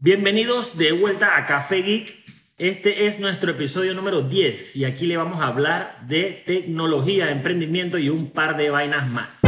[0.00, 2.24] Bienvenidos de vuelta a Café Geek.
[2.56, 7.98] Este es nuestro episodio número 10 y aquí le vamos a hablar de tecnología, emprendimiento
[7.98, 9.40] y un par de vainas más.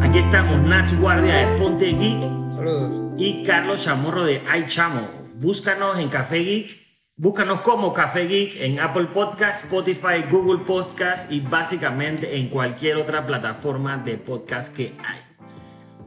[0.00, 2.22] Aquí estamos Nats Guardia de Ponte Geek
[2.54, 3.12] Saludos.
[3.18, 5.08] y Carlos Chamorro de iChamo.
[5.34, 11.40] Búscanos en Café Geek, búscanos como Café Geek en Apple Podcast, Spotify, Google Podcast y
[11.40, 15.20] básicamente en cualquier otra plataforma de podcast que hay.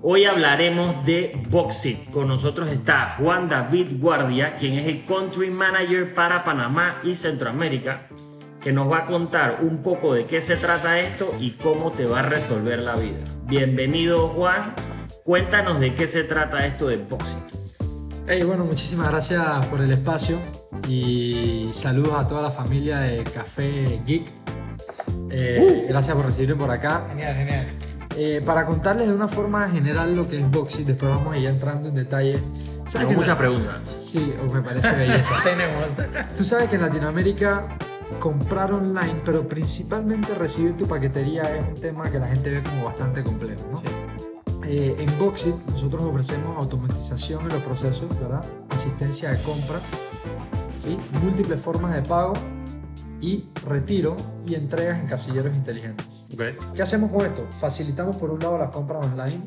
[0.01, 2.09] Hoy hablaremos de Boxit.
[2.11, 8.07] Con nosotros está Juan David Guardia, quien es el Country Manager para Panamá y Centroamérica,
[8.61, 12.05] que nos va a contar un poco de qué se trata esto y cómo te
[12.05, 13.23] va a resolver la vida.
[13.45, 14.73] Bienvenido Juan,
[15.23, 17.64] cuéntanos de qué se trata esto de Boxit.
[18.27, 20.39] Hey, bueno, muchísimas gracias por el espacio
[20.87, 24.31] y saludos a toda la familia de Café Geek.
[25.29, 27.05] Eh, Gracias por recibirme por acá.
[27.09, 27.67] Genial, genial.
[28.17, 31.47] Eh, para contarles de una forma general lo que es Boxit, después vamos a ir
[31.47, 32.39] entrando en detalle.
[32.87, 33.75] ¿Sabes Tengo muchas la- preguntas.
[33.99, 35.33] Sí, oh, me parece belleza.
[35.43, 36.35] Tenemos.
[36.35, 37.77] Tú sabes que en Latinoamérica
[38.19, 42.85] comprar online, pero principalmente recibir tu paquetería es un tema que la gente ve como
[42.85, 43.77] bastante complejo, ¿no?
[43.77, 43.85] Sí.
[44.67, 48.43] Eh, en Boxit nosotros ofrecemos automatización en los procesos, ¿verdad?
[48.69, 50.05] Asistencia de compras,
[50.77, 50.97] ¿sí?
[51.21, 52.33] múltiples formas de pago
[53.21, 56.27] y retiro y entregas en casilleros inteligentes.
[56.75, 57.45] ¿Qué hacemos con esto?
[57.51, 59.41] Facilitamos por un lado las compras online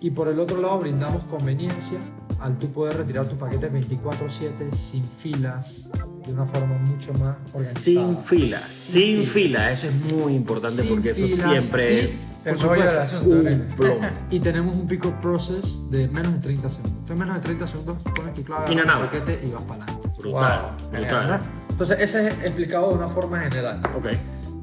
[0.00, 1.98] y por el otro lado brindamos conveniencia
[2.40, 5.90] al tú poder retirar tus paquetes 24/7 sin filas,
[6.26, 7.80] de una forma mucho más organizada.
[7.80, 11.98] Sin filas, sin, Sin fila, eso es muy importante Sin porque eso filas siempre y-
[12.04, 13.00] es Se Por supuesto.
[13.00, 13.28] asunto.
[13.30, 14.08] un plomo.
[14.30, 17.00] Y tenemos un pick-up process de menos de 30 segundos.
[17.00, 19.62] Entonces, en menos de 30 segundos pones tu clave en and el paquete y vas
[19.64, 20.08] para adelante.
[20.18, 21.40] Brutal, Wow, brutal.
[21.70, 23.80] Entonces, ese es explicado de una forma general.
[23.96, 24.06] Ok,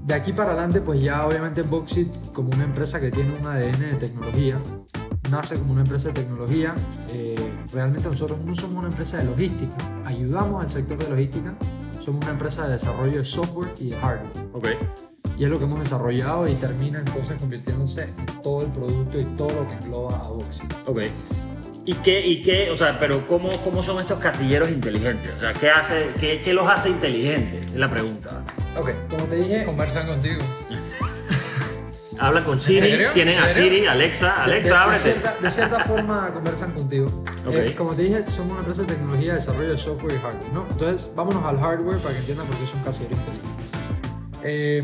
[0.05, 3.77] De aquí para adelante, pues ya obviamente Boxit, como una empresa que tiene un ADN
[3.89, 4.57] de tecnología,
[5.29, 6.75] nace como una empresa de tecnología.
[7.13, 7.35] eh,
[7.71, 11.55] realmente nosotros no somos una empresa de logística, ayudamos al sector de logística,
[11.99, 14.31] somos una empresa de desarrollo de software y de hardware.
[14.53, 14.67] ok.
[15.37, 19.23] Y es lo que hemos desarrollado y termina entonces convirtiéndose en todo el producto y
[19.37, 20.73] todo lo que engloba a Boxit.
[20.87, 21.01] Ok.
[21.85, 25.33] ¿Y qué, y qué, o sea, pero cómo, cómo son estos casilleros inteligentes?
[25.37, 27.65] O sea, ¿qué, hace, qué, qué los hace inteligentes?
[27.67, 28.43] Es la pregunta.
[28.75, 30.41] Ok, como te dije, Conversan contigo.
[32.19, 33.47] Habla con Siri, tienen a.
[33.47, 35.01] Siri, Alexa, de- de- Alexa, de, ábrete.
[35.03, 37.05] cierta, de cierta forma conversan contigo.
[37.45, 37.53] Ok.
[37.53, 40.53] Eh, como te dije, somos una empresa de tecnología de desarrollo de software y hardware,
[40.53, 40.65] ¿no?
[40.71, 43.71] Entonces, vámonos al hardware para que entiendan por qué son casilleros inteligentes.
[44.43, 44.83] Eh,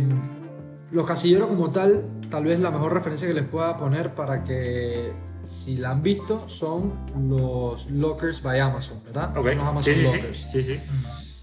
[0.92, 5.14] los casilleros como tal, tal vez la mejor referencia que les pueda poner para que
[5.44, 6.94] si la han visto son
[7.30, 9.36] los lockers by Amazon, ¿verdad?
[9.38, 10.38] Ok, Son los Amazon sí, sí, lockers.
[10.52, 10.80] sí, sí, sí.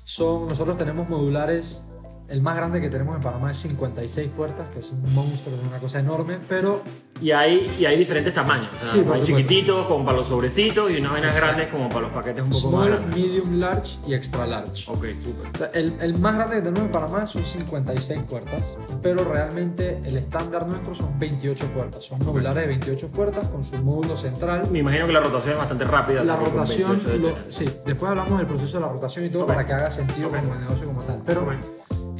[0.04, 1.82] Son, nosotros tenemos modulares,
[2.30, 5.66] el más grande que tenemos en Panamá es 56 puertas, que es un monstruo, es
[5.68, 6.82] una cosa enorme, pero
[7.20, 8.70] Y hay, y hay diferentes tamaños.
[8.72, 11.46] O sea, Sí, hay chiquititos como para los sobrecitos y unas vainas Exacto.
[11.54, 13.16] grandes como para los paquetes un poco más grandes.
[13.16, 14.90] medium, large y extra large.
[14.90, 15.70] Ok, súper.
[15.74, 20.66] El, el más grande que tenemos en Panamá son 56 puertas, pero realmente el estándar
[20.66, 22.04] nuestro son 28 puertas.
[22.04, 24.62] Son modulares de 28 puertas con su módulo central.
[24.70, 26.24] Me imagino que la rotación es bastante rápida.
[26.24, 29.42] La rotación, 28 debe lo- sí, después hablamos del proceso de la rotación y todo
[29.42, 29.48] Ok.
[29.48, 30.36] para que haga sentido Ok.
[30.38, 31.20] como el negocio como tal.
[31.26, 31.48] Pero Ok.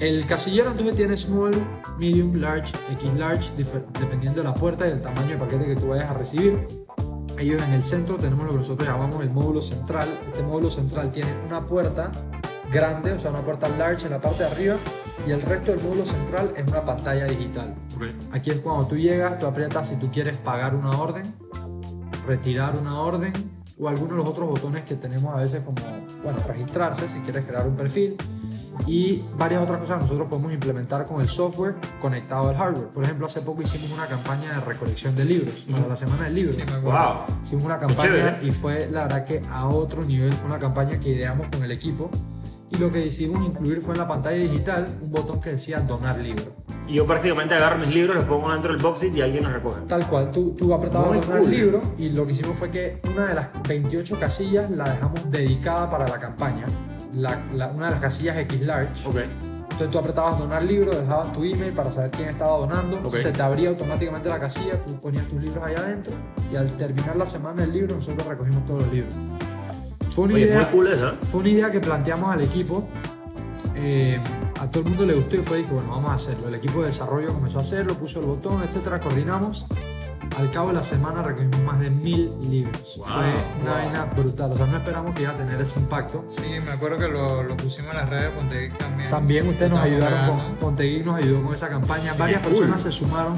[0.00, 1.52] El casillero entonces tiene small,
[1.98, 3.52] medium, large, X large,
[4.00, 6.66] dependiendo de la puerta y del tamaño de paquete que tú vayas a recibir.
[7.38, 10.08] Ellos en el centro tenemos lo que nosotros llamamos el módulo central.
[10.26, 12.10] Este módulo central tiene una puerta
[12.72, 14.76] grande, o sea, una puerta large en la parte de arriba
[15.26, 17.74] y el resto del módulo central es una pantalla digital.
[17.96, 18.04] Ok.
[18.32, 21.34] Aquí es cuando tú llegas, tú aprietas si tú quieres pagar una orden,
[22.26, 23.32] retirar una orden
[23.78, 25.82] o algunos de los otros botones que tenemos a veces como,
[26.22, 28.16] bueno, registrarse si quieres crear un perfil
[28.86, 32.88] y varias otras cosas que nosotros podemos implementar con el software conectado al hardware.
[32.88, 36.34] Por ejemplo, hace poco hicimos una campaña de recolección de libros para la semana del
[36.34, 36.52] libro.
[36.52, 36.62] Sí.
[36.82, 36.92] Wow.
[37.42, 41.10] Hicimos una campaña y fue la verdad que a otro nivel, fue una campaña que
[41.10, 42.10] ideamos con el equipo
[42.70, 46.18] y lo que decidimos incluir fue en la pantalla digital un botón que decía donar
[46.18, 46.54] libro.
[46.86, 49.80] Y yo prácticamente agarro mis libros, los pongo dentro del boxit y alguien los recoge.
[49.82, 51.50] Tal cual, tú, tú apretabas donar cool.
[51.50, 55.90] libro y lo que hicimos fue que una de las 28 casillas la dejamos dedicada
[55.90, 56.66] para la campaña,
[57.14, 59.08] la- la- una de las casillas X large.
[59.08, 59.16] Ok.
[59.62, 63.14] Entonces tú apretabas donar libro, dejabas tu email para saber quién estaba donando, Ok.
[63.14, 66.12] se te abría automáticamente la casilla, tú ponías tus libros ahí adentro
[66.52, 69.14] y al terminar la semana del libro nosotros recogimos todos los libros.
[70.08, 71.14] Fue una, Oye, idea, cool esa.
[71.22, 72.88] fue una idea que planteamos al equipo.
[73.76, 74.20] eh,
[74.60, 76.48] a todo el mundo le gustó y fue, dije, bueno, vamos a hacerlo.
[76.48, 79.64] El equipo de desarrollo comenzó a hacerlo, puso el botón, etcétera, coordinamos.
[80.38, 82.96] Al cabo de la semana recogimos más de mil libros.
[82.98, 83.24] Wow, Fue
[83.62, 83.80] una wow.
[83.82, 84.52] vaina brutal.
[84.52, 86.24] O sea, no esperamos que iba a tener ese impacto.
[86.28, 89.10] Sí, me acuerdo que lo, lo pusimos en las redes de Pontevic también.
[89.10, 92.14] También ustedes nos ayudaron con Pontegui nos ayudó con esa campaña.
[92.14, 92.52] Varias cool.
[92.52, 93.34] personas se sumaron.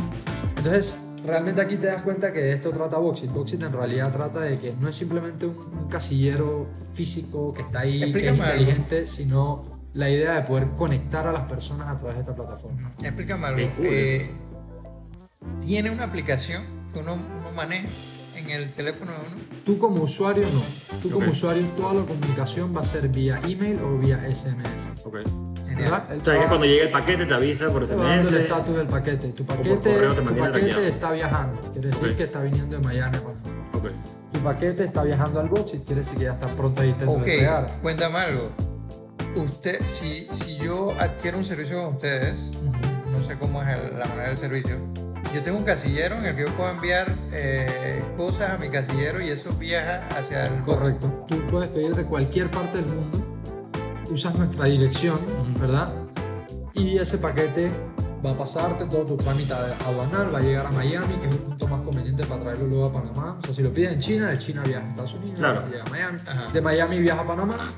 [0.56, 3.32] Entonces, realmente aquí te das cuenta que de esto trata Boxit.
[3.32, 7.80] Boxit en realidad trata de que no es simplemente un, un casillero físico que está
[7.80, 8.52] ahí, que es Explícame algo.
[8.60, 12.92] inteligente, sino la idea de poder conectar a las personas a través de esta plataforma.
[13.02, 13.56] Explícame algo.
[13.58, 14.30] Qué cool Eh,
[15.60, 17.88] Tiene una aplicación que uno, uno maneja
[18.36, 19.62] en el teléfono de uno.
[19.64, 20.62] Tú como usuario no.
[21.00, 21.32] Tú como Ok.
[21.32, 24.90] usuario toda la comunicación va a ser vía email o vía SMS.
[25.04, 25.16] Ok.
[25.68, 28.40] Entonces, te cuando llegue el paquete te avisa por te va dando el SMS.
[28.42, 29.28] estatus del paquete.
[29.32, 31.60] Tu paquete, te tu paquete está viajando.
[31.72, 32.16] Quiere decir Ok.
[32.16, 33.70] que está viniendo de Miami a Panamá.
[33.74, 33.84] Ok.
[34.32, 35.84] Tu paquete está viajando al Boxit.
[35.84, 37.70] Quiere decir que ya está pronto ahí te lo Ok, entregar.
[37.80, 38.50] cuéntame algo.
[39.36, 43.10] Usted, si, si yo adquiero un servicio con ustedes, Ujú.
[43.16, 44.76] no sé cómo es el- la manera del servicio,
[45.32, 49.20] yo tengo un casillero en el que yo puedo enviar eh, cosas a mi casillero
[49.20, 50.78] y eso viaja hacia el box.
[50.78, 51.24] Correcto.
[51.28, 53.18] Tú puedes pedir de cualquier parte del mundo,
[54.10, 55.18] usas nuestra dirección,
[55.60, 55.92] ¿verdad?
[56.74, 57.70] Y ese paquete
[58.24, 61.38] va a pasarte todo tu trámite aduanal, va a llegar a Miami, que es el
[61.38, 63.36] punto más conveniente para traerlo luego a Panamá.
[63.42, 65.62] O sea, si lo pides en China, de China viaja a Estados Unidos, Claro.
[65.68, 66.18] llega a Miami.
[66.28, 66.52] Ajá.
[66.52, 67.68] De Miami viaja a Panamá.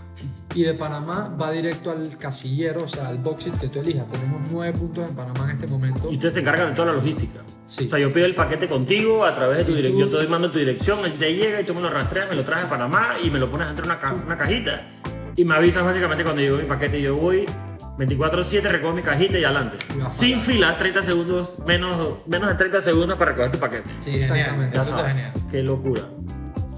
[0.54, 4.08] Y de Panamá va directo al casillero, o sea, al boxit que tú elijas.
[4.08, 6.08] Tenemos nueve puntos en Panamá en este momento.
[6.10, 7.40] Y ustedes se encargan de toda la logística.
[7.66, 7.86] Sí.
[7.86, 10.10] O sea, yo pido el paquete contigo a través de tu Y dirección.
[10.10, 12.44] Yo te mando tu dirección, él te llega y tú me lo rastreas, me lo
[12.44, 14.86] traes a Panamá y me lo pones dentro de una, ca- una cajita.
[15.36, 17.02] Y me avisas básicamente cuando llegó mi paquete.
[17.02, 17.46] Yo voy
[17.98, 19.76] 24-7, recojo mi cajita y adelante.
[19.90, 23.90] Y Sin para fila, 30 segundos, menos, menos de 30 segundos para recoger tu paquete.
[24.00, 24.22] Sí, genial.
[24.38, 24.76] Exactamente.
[24.78, 25.32] Eso está genial.
[25.50, 26.02] Qué locura.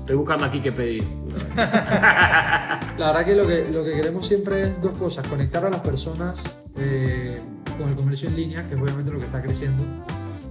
[0.06, 1.03] Estoy buscando aquí qué pedir.
[1.56, 5.81] La verdad que lo que, lo que queremos siempre es dos cosas, conectar a las
[5.81, 7.41] personas eh,
[7.76, 9.82] con el comercio en línea, que es obviamente lo que está creciendo.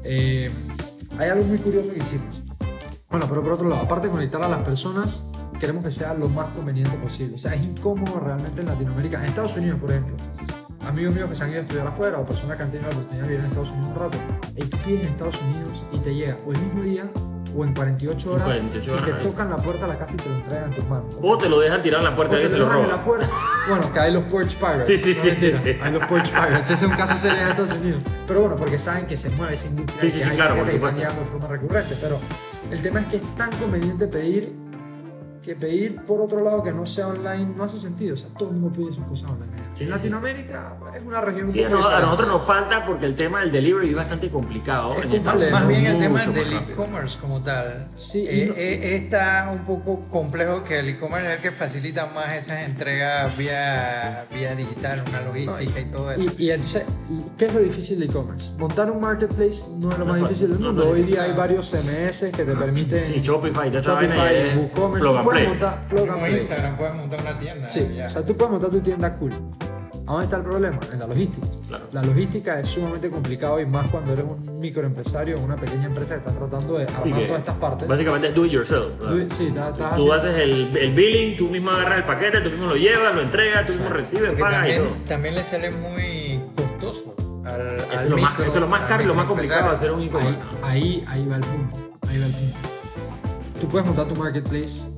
[0.04, 0.52] Eh,
[1.18, 2.44] hay algo muy curioso que hicimos.
[3.10, 6.28] Bueno, pero por otro lado, aparte de conectar a las personas, queremos que sea lo
[6.28, 7.36] más conveniente posible.
[7.36, 9.20] O sea, es incómodo realmente en Latinoamérica.
[9.20, 10.18] En Estados Unidos, por ejemplo,
[10.86, 12.98] amigos míos que se han ido a estudiar afuera o personas que han tenido la
[12.98, 14.18] oportunidad de vivir en Estados Unidos un rato,
[14.58, 17.10] y tú pides en Estados Unidos y te llega o el mismo día
[17.56, 19.24] o en 48 En horas 48 y te horas.
[19.24, 21.16] tocan la puerta de la casa y te lo entregan en tus manos.
[21.22, 22.86] O te lo dejan tirar en la puerta O y te se lo dejan en
[22.86, 22.98] roba.
[22.98, 23.30] la puerta.
[23.70, 24.86] Bueno, que hay los Porch Pirates.
[24.88, 25.78] Sí, sí, no sí, mentira, sí.
[25.82, 26.62] Hay los Porch Pirates.
[26.70, 28.00] Ese es un caso serio en Estados Unidos.
[28.28, 30.02] Pero bueno, porque saben que se mueve esa industria.
[30.02, 31.00] Sí, y sí, que sí, hay claro, que están supuesto.
[31.00, 31.98] llegando de forma recurrente.
[32.00, 32.20] Pero
[32.72, 34.54] el tema es que es tan conveniente pedir
[35.46, 38.16] que pedir por otro lado que no sea online no hace sentido.
[38.16, 39.52] O sea, todo el mundo pide sus cosas online.
[39.80, 43.06] En Latinoamérica es una región un Sí, a, poco no- a nosotros nos falta porque
[43.06, 44.94] el tema del delivery es bastante complicado.
[44.98, 45.52] Es En complejo.
[45.52, 47.88] Más bien el tema del e-commerce como tal.
[47.96, 51.52] Sí, y eh, no- eh, está un poco complejo que el e-commerce es el que
[51.52, 56.22] facilita más esas entregas vía, vía digital, una logística y todo eso.
[56.40, 56.84] Y, y entonces,
[57.38, 58.52] ¿qué es lo difícil de e-commerce?
[58.58, 60.86] Montar un marketplace no es lo No más difícil del no, mundo.
[60.86, 63.06] no Hoy día hay varios CMS que te permiten.
[63.08, 66.34] Sí, Shopify, ya Shopify, es WooCommerce, puedes montar plug and Como play.
[66.36, 67.70] Instagram puedes montar una tienda.
[67.70, 68.08] Sí, ya.
[68.08, 69.32] o sea, tú puedes montar tu tienda cool.
[70.08, 70.80] ¿A dónde está el problema?
[70.94, 71.48] En la logística.
[71.68, 71.86] Claro.
[71.92, 76.14] La logística es sumamente complicado y más cuando eres un microempresario o una pequeña empresa
[76.14, 77.88] que está tratando de armar Sí, que todas estas partes.
[77.88, 79.00] Básicamente es do it yourself.
[79.00, 79.28] ¿verdad?
[79.28, 79.84] Tú- sí, estás- estás Tú
[80.14, 83.22] haciendo- haces el, el billing, tú mismo agarras el paquete, tú mismo lo llevas, lo
[83.22, 84.84] entregas, tú mismo recibes, Porque pagas y todo.
[84.86, 88.62] también, también le sale muy costoso al, Eso al es, lo más, micro- eso es
[88.62, 90.38] lo más caro y lo más complicado de hacer un e-commerce.
[90.62, 91.76] Ahí, ahí, ahí va el punto.
[92.08, 92.58] Ahí va el punto.
[93.60, 94.92] Tú puedes montar tu marketplace,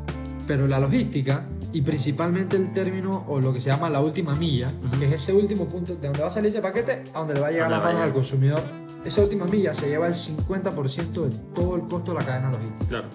[0.47, 4.71] pero la logística y principalmente el término o lo que se llama la última milla,
[4.97, 7.41] que es ese último punto de donde va a salir ese paquete a donde le
[7.41, 8.61] va a llegar la mano al consumidor.
[9.03, 12.87] Esa última milla se lleva el 50% de todo el costo de la cadena logística.
[12.87, 13.09] Claro.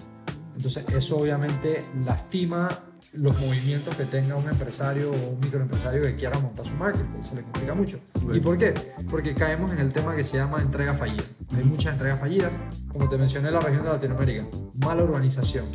[0.55, 2.69] Entonces eso obviamente lastima
[3.13, 7.35] los movimientos que tenga un empresario o un microempresario que quiera montar su marketplace, se
[7.35, 7.99] le complica mucho.
[8.31, 8.73] ¿Y por qué?
[9.09, 11.23] Porque caemos en el tema que se llama entrega fallida.
[11.55, 15.65] Hay muchas entregas fallidas, como te mencioné en la región de Latinoamérica, mala urbanización,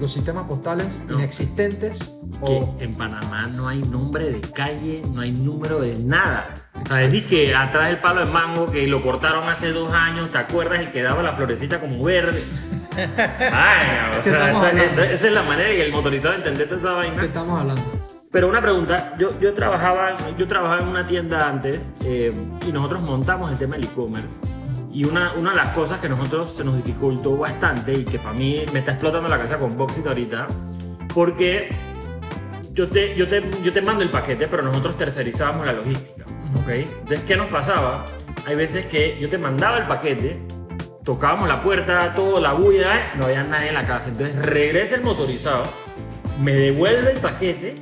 [0.00, 1.14] los sistemas postales No.
[1.18, 2.14] inexistentes
[2.44, 6.54] Que o en Panamá no hay nombre de calle, no hay número de nada.
[6.82, 10.30] O sea, es que atrás del palo de mango que lo cortaron hace dos años,
[10.30, 10.80] ¿te acuerdas?
[10.80, 12.40] El que daba la florecita como verde.
[13.52, 16.80] Ay, o ¿Qué sea, esa, esa- esa es la manera y el motorizado entender toda
[16.80, 17.22] esa ¿qué vaina.
[17.24, 17.82] estamos hablando?
[18.30, 22.32] Pero una pregunta, yo, yo, trabajaba, yo trabajaba en una tienda antes eh,
[22.66, 24.38] y nosotros montamos el tema del e-commerce.
[24.90, 28.32] Y una, una de las cosas que nosotros se nos dificultó bastante y que para
[28.32, 30.48] mí me está explotando la cabeza con Boxit ahorita,
[31.14, 31.68] porque
[32.72, 36.24] yo te, yo, te, yo te mando el paquete, pero nosotros tercerizábamos la logística.
[36.60, 36.68] ¿ok?
[36.68, 38.06] Entonces, ¿qué nos pasaba?
[38.46, 40.38] Hay veces que yo te mandaba el paquete,
[41.04, 43.10] tocábamos la puerta, todo, la bulla, ¿eh?
[43.16, 44.10] no había nadie en la casa.
[44.10, 45.64] Entonces regresa el motorizado,
[46.40, 47.74] me devuelve el paquete,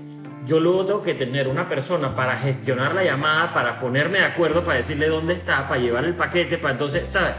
[0.47, 4.63] yo luego tengo que tener una persona para gestionar la llamada, para ponerme de acuerdo,
[4.65, 7.35] para decirle dónde está, para llevar el paquete, para entonces, ¿sabes?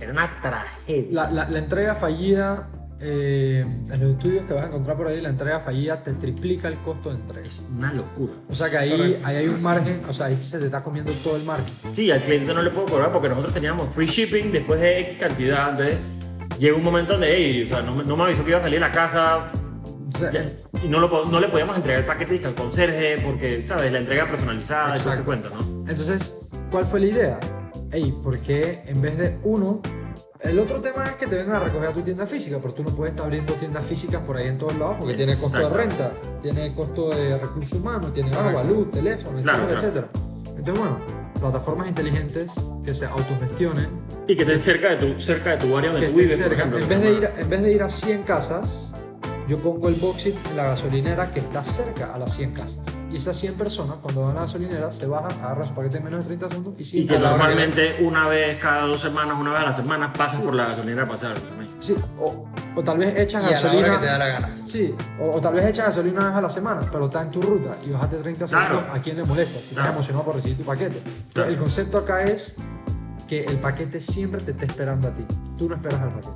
[0.00, 1.06] Era una tragedia.
[1.10, 2.68] La, la- la entrega fallida,
[3.00, 3.60] eh,
[3.90, 6.78] en los estudios que vas a encontrar por ahí, la entrega fallida te triplica el
[6.78, 7.46] costo de entrega.
[7.46, 8.32] Es una locura.
[8.48, 11.12] O sea que ahí, ahí hay un margen, o sea, ahí se te está comiendo
[11.22, 11.72] todo el margen.
[11.94, 15.18] Sí, al cliente no le puedo cobrar porque nosotros teníamos free shipping después de X
[15.20, 15.70] cantidad.
[15.70, 15.96] Entonces,
[16.58, 18.62] llega un momento donde, hey, o sea, no, me- no me avisó que iba a
[18.62, 19.46] salir a la casa
[20.32, 20.46] Ya,
[20.82, 23.92] y no, lo, no le podíamos entregar el paquete al conserje porque, ¿sabes?
[23.92, 25.24] La entrega personalizada ese Exacto.
[25.24, 25.60] cuento, ¿no?
[25.88, 26.36] Entonces,
[26.70, 27.40] ¿cuál fue la idea?
[27.90, 29.80] Ey, ¿por qué en vez de uno?
[30.40, 32.82] El otro tema es que te vengan a recoger a tu tienda física, pero tú
[32.84, 35.68] no puedes estar abriendo tiendas físicas por ahí en todos lados porque tiene costo de
[35.74, 40.08] renta, tiene costo de recursos humanos, tiene agua, luz, teléfono, Claro, etcétera, claro.
[40.12, 40.56] etcétera.
[40.58, 41.00] Entonces, bueno,
[41.40, 42.52] plataformas inteligentes
[42.84, 43.88] que se autogestionen,
[44.28, 46.78] Y que estén cerca de tu, cerca de tu área donde tú vives, por ejemplo.
[46.78, 48.94] En vez, de ir, en vez de ir a 100 casas,
[49.48, 52.80] yo pongo el boxit en la gasolinera que está cerca a las 100 casas.
[53.10, 56.04] Y esas 100 personas, cuando van a la gasolinera, se bajan, agarran su paquete en
[56.04, 59.00] menos de 30 segundos y Y siguen que hora que- normalmente una vez cada dos
[59.00, 61.70] semanas, una vez a la semana, pases por la gasolinera a pasar también.
[61.78, 63.86] Sí, o, o tal vez echan Y a la gasolina.
[63.86, 64.56] hora que te da la gana.
[64.64, 67.30] Sí, o, o tal vez echas gasolina una vez a la semana, pero está en
[67.30, 68.64] tu ruta y bajaste 30 Claro.
[68.66, 68.98] segundos.
[68.98, 69.58] ¿A quién le molesta?
[69.60, 69.80] Si Claro.
[69.82, 71.02] estás emocionado por recibir tu paquete.
[71.34, 71.50] Claro.
[71.50, 72.56] El concepto acá es
[73.28, 75.24] que el paquete siempre te está esperando a ti.
[75.56, 76.32] Tú no esperas al paquete.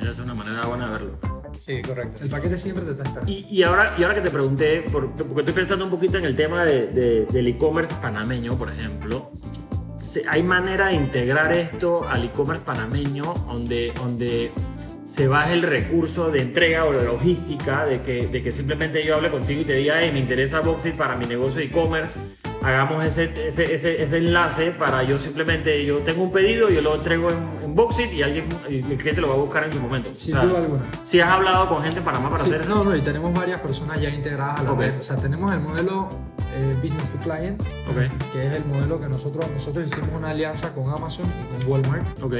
[0.00, 1.33] Esa es una manera buena de verlo.
[1.60, 2.22] Sí, correcto.
[2.22, 3.30] El paquete siempre te está esperando.
[3.30, 6.24] Y, y ahora, y ahora que te pregunté, por- porque estoy pensando un poquito en
[6.24, 9.30] el tema de- de- del e-commerce panameño, por ejemplo,
[10.28, 14.52] ¿hay manera de integrar esto al e-commerce panameño donde, donde
[15.06, 19.16] se baje el recurso de entrega o de logística, de que, de que simplemente yo
[19.16, 22.18] hable contigo y te diga, hey, me interesa Boxit para mi negocio de e-commerce,
[22.64, 26.94] hagamos ese, ese, ese, ese enlace para yo simplemente, yo tengo un pedido, yo lo
[26.94, 30.10] entrego en, en Boxit y alguien, el cliente lo va a buscar en su momento.
[30.14, 30.90] Sin O sea, duda alguna.
[31.02, 33.60] Si has hablado con gente en Panamá para Sí, hacer no, no, y tenemos varias
[33.60, 34.78] personas ya integradas a la Ok.
[34.80, 34.98] red.
[34.98, 36.08] O sea, tenemos el modelo
[36.56, 38.32] eh, Business to Client, Ok.
[38.32, 42.22] que es el modelo que nosotros, nosotros hicimos una alianza con Amazon y con Walmart.
[42.22, 42.34] Ok.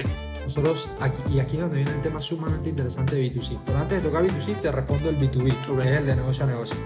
[0.44, 3.58] Nosotros, aquí, y aquí es donde viene el tema sumamente interesante de B2C.
[3.64, 5.82] Pero antes de tocar B2C, te respondo el B2B, Ok.
[5.82, 6.76] que es el de negocio a negocio.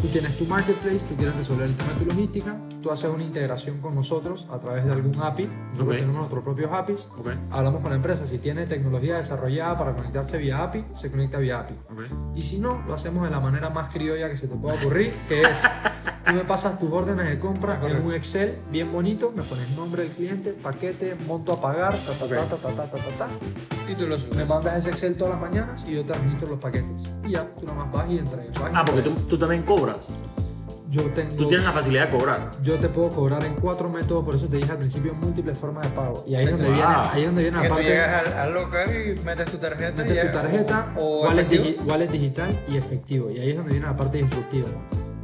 [0.00, 3.22] Tú tienes tu marketplace, tú quieres resolver el tema de tu logística, tú haces una
[3.24, 5.48] integración con nosotros a través de algún API.
[5.72, 7.08] Nosotros tenemos nuestros propios APIs.
[7.50, 11.60] Hablamos con la empresa, si tiene tecnología desarrollada para conectarse vía API, se conecta vía
[11.60, 11.74] API.
[12.34, 15.12] Y si no, lo hacemos de la manera más criolla que se te pueda ocurrir,
[15.28, 15.62] que es,
[16.26, 20.02] tú me pasas tus órdenes de compra en un Excel bien bonito, me pones nombre
[20.04, 23.28] del cliente, paquete, monto a pagar, ta ta ta ta ta ta ta ta, ta.
[23.88, 24.48] Y tú lo Me subes.
[24.48, 27.02] mandas ese Excel todas las mañanas y yo te registro los paquetes.
[27.24, 28.56] Y ya, tú nomás vas y entregas.
[28.72, 30.08] Ah, porque tú, tú también cobras.
[30.90, 31.36] Yo tengo...
[31.36, 32.50] Tú tienes la facilidad de cobrar.
[32.62, 35.84] Yo te puedo cobrar en cuatro métodos, por eso te dije al principio múltiples formas
[35.88, 36.24] de pago.
[36.26, 36.74] Y ahí es donde Wow.
[36.74, 37.88] viene, ahí es donde viene Que la tú parte...
[37.90, 39.90] llegas al, al local y metes tu tarjeta.
[39.92, 43.30] y Metes ya- tu tarjeta, o, o wallet, digi- wallet digital y efectivo.
[43.30, 44.68] Y ahí es donde viene la parte disruptiva.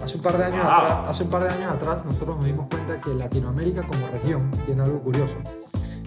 [0.03, 0.73] Hace un par de años Wow.
[0.73, 4.51] atrás, hace un par de años atrás nosotros nos dimos cuenta que Latinoamérica como región
[4.67, 5.35] tiene algo curioso,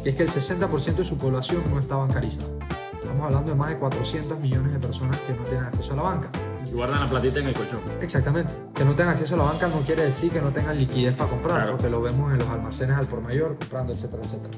[0.02, 2.48] que es que el 60% de su población no está bancarizada.
[2.94, 6.02] Estamos hablando de más de 400 millones de personas que no tienen acceso a la
[6.04, 6.30] banca.
[6.70, 7.80] Y guardan la platita en el colchón.
[8.02, 8.54] Exactamente.
[8.76, 11.30] Que no tengan acceso a la banca no quiere decir que no tengan liquidez para
[11.30, 11.72] comprar, Claro.
[11.78, 14.54] porque lo vemos en los almacenes al por mayor, comprando, etcétera, etcétera.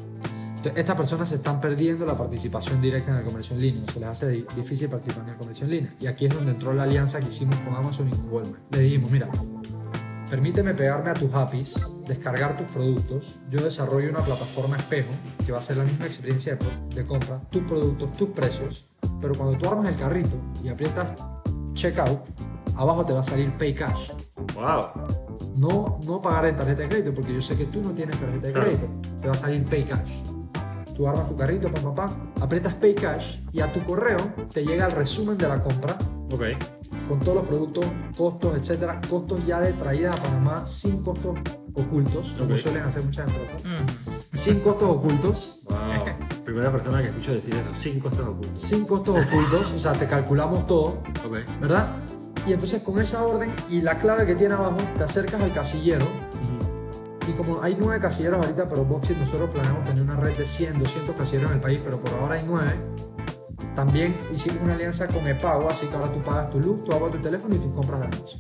[0.57, 3.99] Entonces, estas personas se están perdiendo la participación directa en el comercio en línea, se
[3.99, 5.95] les hace di- difícil participar en el comercio en línea.
[5.99, 8.61] Y aquí es donde entró la alianza que hicimos con Amazon y con Walmart.
[8.75, 9.27] Le dijimos, mira,
[10.29, 11.75] permíteme pegarme a tus APIs,
[12.07, 15.09] descargar tus productos, yo desarrollo una plataforma espejo
[15.45, 18.87] que va a ser la misma experiencia de, de compra, tus productos, tus precios,
[19.19, 21.13] pero cuando tú armas el carrito y aprietas
[21.73, 22.19] checkout,
[22.75, 24.11] abajo te va a salir pay cash.
[24.55, 24.87] Wow.
[25.55, 28.47] No, no pagar en tarjeta de crédito, porque yo sé que tú no tienes tarjeta
[28.47, 28.67] de Claro.
[28.67, 28.87] crédito.
[29.21, 30.21] Te va a salir pay cash.
[30.95, 32.09] Tú armas tu carrito, pam, pam,
[32.41, 34.17] aprietas pay cash y a tu correo
[34.53, 35.95] te llega el resumen de la compra
[36.31, 36.41] Ok.
[37.07, 37.85] Con todos los productos,
[38.17, 41.35] costos, etcétera, costos ya de traída a Panamá sin costos
[41.73, 42.57] ocultos, como Ok.
[42.59, 44.35] suelen hacer muchas empresas, Mm.
[44.35, 45.77] sin costos ocultos, Wow.
[46.45, 47.69] Primera persona que escucho decir eso.
[47.73, 48.59] Sin costos ocultos.
[48.61, 51.37] sin costos ocultos, o sea, te calculamos todo, Ok.
[51.61, 51.95] ¿verdad?
[52.45, 56.05] Y entonces con esa orden y la clave que tiene abajo, te acercas al casillero
[56.05, 57.31] Ujú.
[57.31, 60.79] y como hay nueve casilleros ahorita, pero Boxit nosotros planeamos tener una red de 100,
[60.79, 62.73] 200 casilleros en el país, pero por ahora hay nueve.
[63.75, 67.09] También hicimos una alianza con Epago, así que ahora tú pagas tu luz, tu agua,
[67.09, 68.39] tu teléfono y tus compras de Amazon.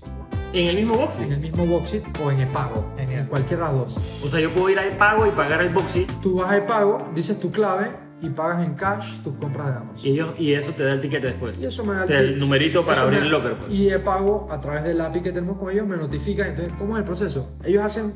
[0.53, 1.25] En el mismo boxing.
[1.27, 3.21] En el mismo Boxit o en Epago, Genial.
[3.21, 4.01] en cualquiera de las dos.
[4.23, 6.97] O sea, yo puedo ir al pago y pagar el boxing Tú vas a Epago,
[7.15, 7.89] dices tu clave
[8.21, 10.05] y pagas en cash tus compras de Amazon.
[10.05, 11.57] y, ellos, y eso te da el ticket después.
[11.57, 13.57] Y eso me da Te da el numerito para abrir me- el locker.
[13.59, 13.71] Pues.
[13.71, 16.45] Y Epago, a través del API que tenemos con ellos, me notifica.
[16.45, 17.49] Entonces, ¿cómo es el proceso?
[17.63, 18.13] Ellos hacen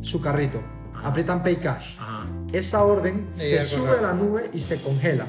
[0.00, 0.62] su carrito,
[1.04, 1.98] aprietan Pay Cash.
[2.00, 2.24] Ajá.
[2.54, 5.26] Esa orden se el sube a la nube y se congela.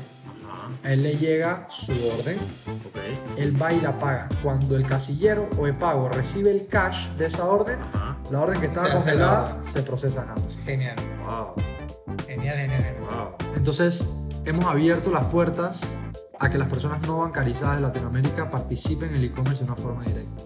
[0.84, 3.38] A él le llega su orden, Ok.
[3.38, 4.30] él va y la paga.
[4.42, 8.18] Cuando el casillero o Epago recibe el cash de esa orden, Ajá.
[8.32, 10.62] la orden que estaba Se congelada se procesa en Amazon.
[10.66, 10.96] Genial.
[11.28, 12.18] Wow.
[12.26, 12.96] Genial, genial, genial.
[13.02, 13.54] Wow.
[13.56, 14.10] Entonces,
[14.46, 15.98] hemos abierto las puertas
[16.40, 20.04] a que las personas no bancarizadas de Latinoamérica participen en el e-commerce de una forma
[20.06, 20.44] directa.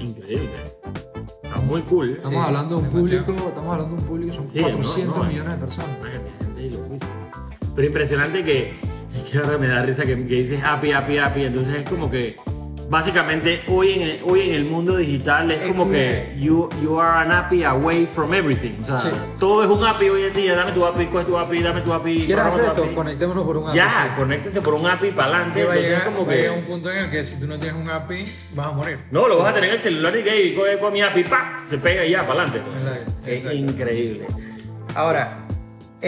[0.00, 0.50] Increíble.
[1.42, 2.16] Está muy cool.
[2.16, 3.24] Estamos Sí, hablando de un demasiado.
[3.26, 5.90] público, estamos hablando de un público, son Sí, no, 400 no, millones de personas.
[7.74, 8.74] Pero impresionante que,
[9.30, 11.44] que ahora me da risa que, que dices happy, happy, happy.
[11.44, 12.36] Entonces es como que
[12.88, 17.00] básicamente hoy en el, hoy en el mundo digital es Es como que- you, you
[17.00, 18.74] are an API away from everything.
[18.82, 19.08] O sea, Sí.
[19.40, 20.54] todo es un API hoy en día.
[20.54, 22.26] Dame tu API, coge tu API, dame tu API.
[22.26, 22.82] ¿Quieres hacer esto?
[22.84, 22.94] API.
[22.94, 24.16] Conectémonos por un Ya, API.
[24.20, 25.64] conéctense por un API para adelante.
[25.64, 26.50] Va a Entonces es llegar, como va que.
[26.50, 28.98] un punto en el que si tú no tienes un API, vas a morir.
[29.10, 31.24] No, lo vas a tener en el celular y que "Ey, coge con mi API,
[31.24, 31.56] ¡pa!
[31.64, 32.70] Se pega y ya, para adelante.
[32.74, 34.26] Exacto, Es increíble.
[34.94, 35.43] Ahora,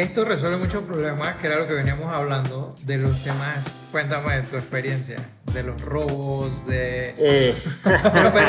[0.00, 3.64] esto resuelve muchos problemas, que era lo que veníamos hablando de los temas.
[3.90, 5.16] Cuéntame de tu experiencia,
[5.52, 7.14] de los robos, de.
[7.18, 8.48] Eh, Pero, pero,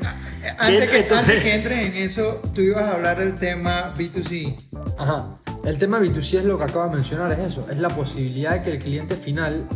[0.58, 4.56] antes, que, antes que entres en eso, tú ibas a hablar del tema B2C.
[4.98, 5.36] Ajá.
[5.64, 8.62] El tema B2C es lo que acabo de mencionar, es eso, es la posibilidad de
[8.62, 9.68] que el cliente final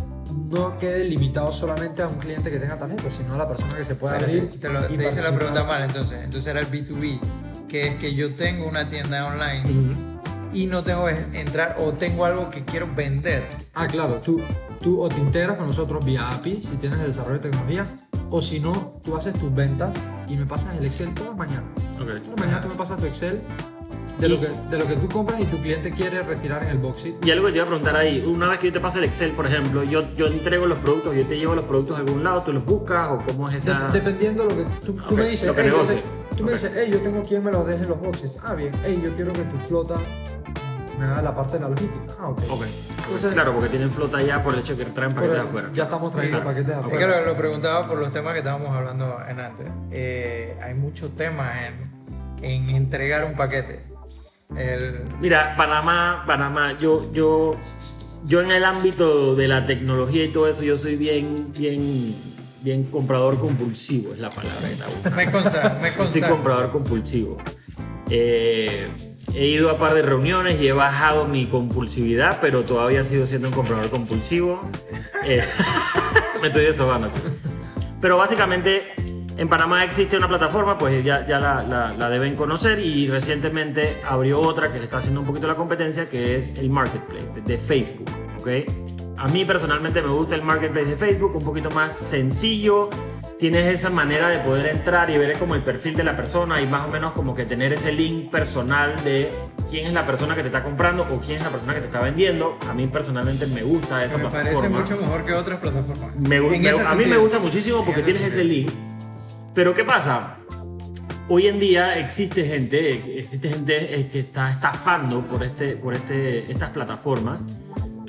[0.49, 3.85] no quede limitado solamente a un cliente que tenga tarjeta, sino a la persona que
[3.85, 4.49] se pueda abrir.
[4.61, 6.21] te, lo- y te hice la pregunta mal, entonces.
[6.23, 7.19] Entonces era el B2B,
[7.69, 10.10] que es que yo tengo una tienda online ujú.
[10.53, 13.45] Y no tengo que entrar o tengo algo que quiero vender.
[13.75, 14.41] Ah, claro, tú,
[14.81, 17.87] tú o te integras con nosotros vía API si tienes el desarrollo de tecnología,
[18.31, 19.97] o si no, tú haces tus ventas
[20.29, 21.65] y me pasas el Excel todas las mañanas.
[22.01, 22.07] Ok.
[22.09, 23.43] Todas las mañanas tú me pasas tu Excel
[24.19, 26.79] de, lo que, de lo que tú compras y tu cliente quiere retirar en el
[26.79, 27.25] Boxit.
[27.25, 29.05] Y algo que te iba a preguntar ahí, una vez que yo te pase el
[29.05, 32.23] Excel, por ejemplo, yo, yo entrego los productos, yo te llevo los productos a algún
[32.23, 33.89] lado, tú los buscas o cómo es De- esa...
[33.89, 35.97] dependiendo de lo que tú, tú Ok, me dices, lo que "Ey, yo negocie".
[35.97, 36.53] te- tú me Ok.
[36.53, 38.39] dices, hey, yo tengo quien me los deje en los boxes.
[38.45, 39.95] Ah, bien, hey, yo quiero que tu flota
[41.01, 42.13] me haga la parte de la logística.
[42.21, 42.43] Ah, ok.
[42.51, 42.65] Ok.
[43.07, 45.71] Entonces- claro, porque tienen flota ya por el hecho de que traen paquetes afuera.
[45.73, 46.51] ya estamos trayendo Claro.
[46.51, 46.99] paquetes Es afuera.
[46.99, 49.67] que lo, lo preguntaba por los temas que estábamos hablando en antes.
[49.91, 51.51] Eh, hay muchos temas
[52.41, 53.85] en, en entregar un paquete.
[54.57, 57.57] El, Mira, Panamá, Panamá, yo, yo,
[58.27, 62.17] yo en el ámbito de la tecnología y todo eso, yo soy bien, bien,
[62.61, 65.17] bien comprador compulsivo, es la palabra que está buscando.
[65.17, 66.29] me consta, me Yo soy consta.
[66.29, 67.39] comprador compulsivo.
[68.09, 73.27] Eh, he ido a par de reuniones y he bajado mi compulsividad, pero todavía sigo
[73.27, 74.63] siendo un comprador compulsivo.
[75.25, 75.43] Eh,
[76.41, 77.09] me estoy desobando.
[78.01, 78.93] Pero básicamente
[79.37, 84.01] en Panamá existe una plataforma, pues ya, ya la, la- la deben conocer y recientemente
[84.07, 87.57] abrió otra que le está haciendo un poquito la competencia, que es el Marketplace de,
[87.59, 88.11] Facebook.
[88.39, 88.49] ¿ok?
[89.17, 92.89] A mí personalmente me gusta el Marketplace de Facebook, un poquito más sencillo.
[93.41, 96.67] Tienes esa manera de poder entrar y ver como el perfil de la persona y
[96.67, 99.33] más o menos como que tener ese link personal de
[99.71, 101.87] quién es la persona que te está comprando o quién es la persona que te
[101.87, 102.59] está vendiendo.
[102.69, 104.81] A mí personalmente me gusta esa me parece plataforma.
[104.81, 106.15] mucho mejor que otras plataformas.
[106.17, 108.71] Me me- a mí me gusta muchísimo porque ese tienes ese link.
[109.55, 110.37] Pero ¿qué pasa?
[111.31, 115.95] Hoy en día existe gente, ex- existe gente eh, que está estafando por, este, por
[115.95, 117.41] este, estas plataformas,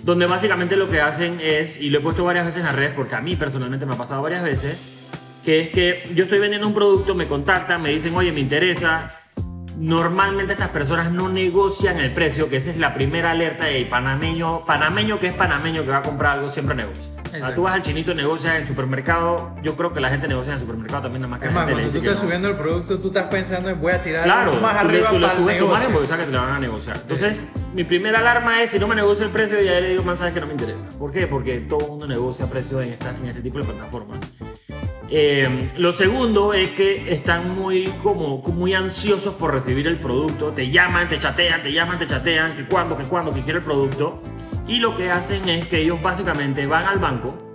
[0.04, 2.92] donde básicamente lo que hacen es, y lo he puesto varias veces en las redes
[2.96, 4.76] porque a mí personalmente me ha pasado varias veces,
[5.44, 9.18] que es que yo estoy vendiendo un producto, me contactan, me dicen, oye, me interesa.
[9.78, 14.64] Normalmente estas personas no negocian el precio, que esa es la primera alerta de panameño,
[14.66, 17.12] panameño que es panameño que va a comprar algo siempre negocia.
[17.34, 17.56] Exacto.
[17.56, 19.56] tú vas al chinito, negocias en el supermercado.
[19.64, 21.60] Yo creo que la gente negocia en el supermercado también, nada más que Es la
[21.62, 22.28] más, gente le cuando tú estás no.
[22.28, 25.10] subiendo el producto, tú estás pensando en voy a tirar Claro, más tú le, arriba
[25.10, 26.98] tú le para el subes tu margen porque sabes que te la van a negociar.
[27.02, 30.18] Entonces, mi primera alarma es si no me negocio el precio, ya le digo, man,
[30.18, 30.86] sabes que no me interesa.
[31.00, 31.26] ¿Por qué?
[31.26, 34.22] Porque todo el mundo negocia precios en, esta- en este tipo de plataformas.
[35.14, 40.54] Eh, lo segundo es que están muy, como, muy ansiosos por recibir el producto.
[40.54, 43.66] Te llaman, te chatean, te llaman, te chatean, que cuándo, que cuándo, que quiere el
[43.66, 44.22] producto.
[44.68, 47.52] Y lo que hacen es que ellos básicamente van al banco,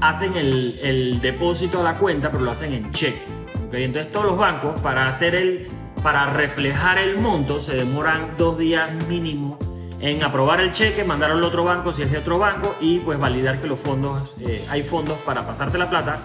[0.00, 3.20] hacen el, el depósito a la cuenta, pero lo hacen en cheque.
[3.66, 3.74] ¿ok?
[3.74, 5.66] Entonces todos los bancos para hacer el,
[6.04, 9.58] para reflejar el monto se demoran dos días mínimo
[9.98, 13.18] en aprobar el cheque, mandar al otro banco si es de otro banco y pues
[13.18, 16.22] validar que los fondos, eh, hay fondos para pasarte la plata.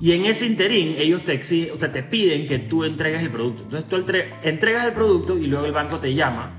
[0.00, 3.30] Y en ese interín ellos te exigen, o sea, te piden que tú entregues el
[3.30, 3.62] producto.
[3.64, 6.52] Entonces tú entre- entregas el producto y luego el banco te llama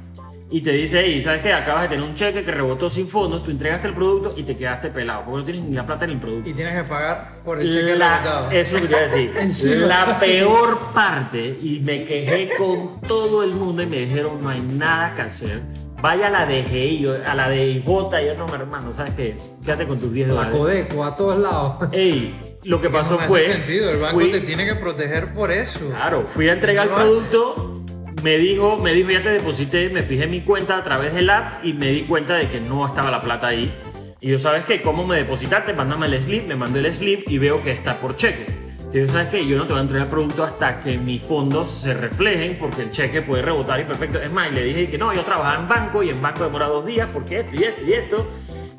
[0.50, 1.52] y te dice, hey, ¿sabes qué?
[1.54, 4.56] Acabas de tener un cheque que rebotó sin fondos, tú entregaste el producto y te
[4.56, 6.50] quedaste pelado, porque no tienes ni la plata ni el producto.
[6.50, 8.52] Y tienes que pagar por el cheque La- rebotado.
[8.52, 9.78] eso es lo que te iba a decir.
[9.88, 14.62] La peor parte, y me quejé con todo el mundo y me dijeron, no hay
[14.62, 15.62] nada que hacer.
[16.02, 19.36] Vaya a la DGI, yo- a la DIJ, yo no, hermano, ¿sabes qué?
[19.66, 20.56] Quédate con tus 10 La dólares.
[20.56, 21.90] Codeco a todos lados.
[21.92, 23.46] Ey, lo que pasó no fue...
[23.46, 25.90] sentido, el banco fui- te tiene que proteger por eso.
[25.90, 27.84] Claro, fui a entregar el producto,
[28.24, 31.30] me dijo, me dijo, ya te deposité, me fijé en mi cuenta a través del
[31.30, 33.74] app y me di cuenta de que no estaba la plata ahí.
[34.20, 34.82] Y yo, ¿sabes qué?
[34.82, 35.74] ¿Cómo me depositaste?
[35.74, 38.46] Mándame el slip, me mandó el slip y veo que está por cheque.
[38.80, 39.46] Entonces, ¿sabes qué?
[39.46, 42.82] Yo no te voy a entregar el producto hasta que mis fondos se reflejen, porque
[42.84, 44.20] el cheque puede rebotar y perfecto.
[44.20, 46.68] Es más, y le dije que no, yo trabajaba en banco y en banco demora
[46.68, 48.32] dos días porque esto y esto y esto.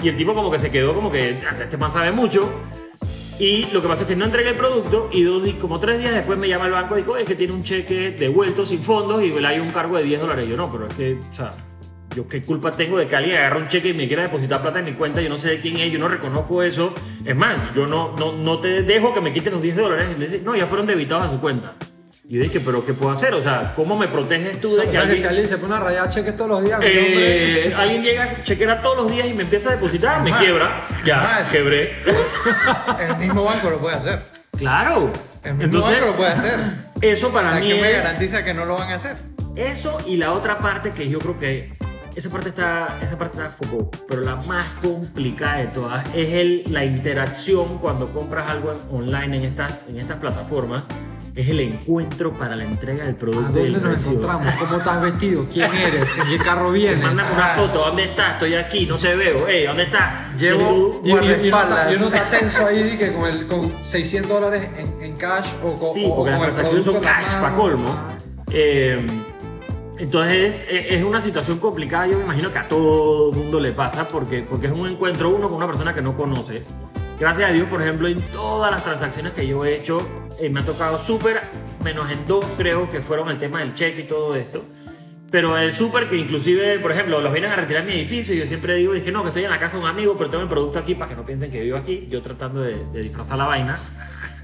[0.02, 2.62] Y el tipo como que se quedó como que, "Ah, este man sabe mucho.
[3.38, 6.12] Y lo que pasa es que no entregué el producto y dos, como tres días
[6.12, 9.22] después me llama el banco y dijo, es que tiene un cheque devuelto sin fondos
[9.22, 10.48] y hay un cargo de 10 dólares.
[10.48, 11.50] Yo no, pero es que, o sea,
[12.16, 14.80] yo qué culpa tengo de que alguien agarre un cheque y me quiera depositar plata
[14.80, 16.92] en mi cuenta, yo no sé de quién es, yo no reconozco eso.
[17.24, 20.08] Es más, yo no, no, no te dejo que me quites los 10 dólares.
[20.10, 21.74] Y me dice, no, ya fueron debitados a su cuenta.
[22.30, 23.32] Y yo dije, pero ¿qué puedo hacer?
[23.32, 25.18] O sea, ¿cómo me proteges tú O sea, de o que sea, que alguien...
[25.22, 28.98] si alguien se pone a rayar cheques todos los días, Eh, alguien llega, chequera todos
[28.98, 31.98] los días y me empieza a depositar, me quiebra, ya, quebré.
[33.08, 34.22] El mismo banco lo puede hacer.
[34.58, 35.10] Claro.
[35.42, 36.58] El mismo Entonces, banco lo puede hacer.
[37.00, 39.16] eso O para sea, mí ¿qué me es garantiza que no lo van a hacer?
[39.56, 41.72] eso y la otra parte que yo creo que
[42.14, 46.64] esa parte está esa parte está foco, pero la más complicada de todas es el,
[46.68, 50.84] la interacción cuando compras algo online en estas en estas plataformas.
[51.34, 54.12] Es el encuentro para la entrega del ¿A producto el dónde nos recibo.
[54.22, 54.54] encontramos?
[54.54, 55.46] ¿Cómo estás vestido?
[55.52, 56.16] ¿Quién eres?
[56.16, 57.00] ¿En qué carro vienes?
[57.00, 58.32] Mándame una foto, ¿dónde estás?
[58.32, 59.44] Estoy aquí, no te veo.
[59.48, 60.36] Hey, ¿dónde estás?
[60.36, 61.92] Llevo- Y, guardaespaldas.
[61.92, 65.52] y uno está tenso ahí di que con, el, con 600 dólares en, en cash
[65.62, 68.08] o con, Sí, o porque las con transacciones son cash para colmo.
[68.50, 69.06] Eh,
[69.98, 74.06] entonces es, es una situación complicada, yo me imagino que a todo mundo le pasa
[74.08, 76.70] porque, porque es un encuentro uno con una persona que no conoces.
[77.18, 79.98] Gracias a Dios, por ejemplo, en todas las transacciones que yo he hecho,
[80.40, 81.40] eh, me ha tocado súper,
[81.82, 84.64] menos en dos creo que fueron el tema del cheque y todo esto.
[85.30, 88.46] Pero el súper que inclusive, por ejemplo, los vienen a retirar mi edificio y yo
[88.46, 90.48] siempre digo, dije, no, que estoy en la casa de un amigo, pero tengo el
[90.48, 93.44] producto aquí para que no piensen que vivo aquí, yo tratando de, de disfrazar la
[93.44, 93.78] vaina.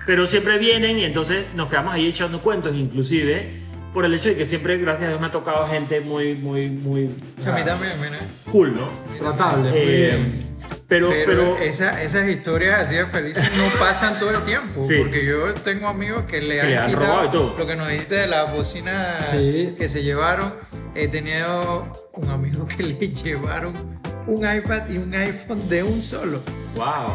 [0.07, 3.55] Pero siempre vienen y entonces nos quedamos ahí echando cuentos, inclusive
[3.95, 6.69] por el hecho de que siempre, gracias a Dios, me ha tocado gente muy, muy,
[6.69, 7.05] muy
[7.47, 8.19] A mí también, mira.
[8.51, 8.89] cool, ¿no?
[9.19, 10.54] Tratable, muy Eh, bien.
[10.89, 14.83] Pero, Pero, pero, esa- esas historias así de felices no pasan todo el tiempo.
[14.83, 14.97] Sí.
[14.99, 17.59] Porque yo tengo amigos que le Que han, le han robado y todo.
[17.59, 19.75] lo que nos dijiste de la bocina Sí.
[19.79, 20.53] que se llevaron.
[20.95, 26.39] He tenido un amigo que le llevaron un iPad y un iPhone de un solo.
[26.77, 27.13] wow.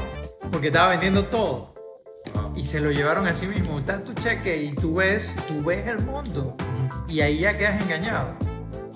[0.52, 1.70] Porque estaba vendiendo todo.
[2.56, 3.78] Y se lo llevaron así mismo.
[3.78, 6.56] Está tu cheque y tú ves, tú ves el mundo.
[7.08, 8.36] Y ahí ya quedas engañado.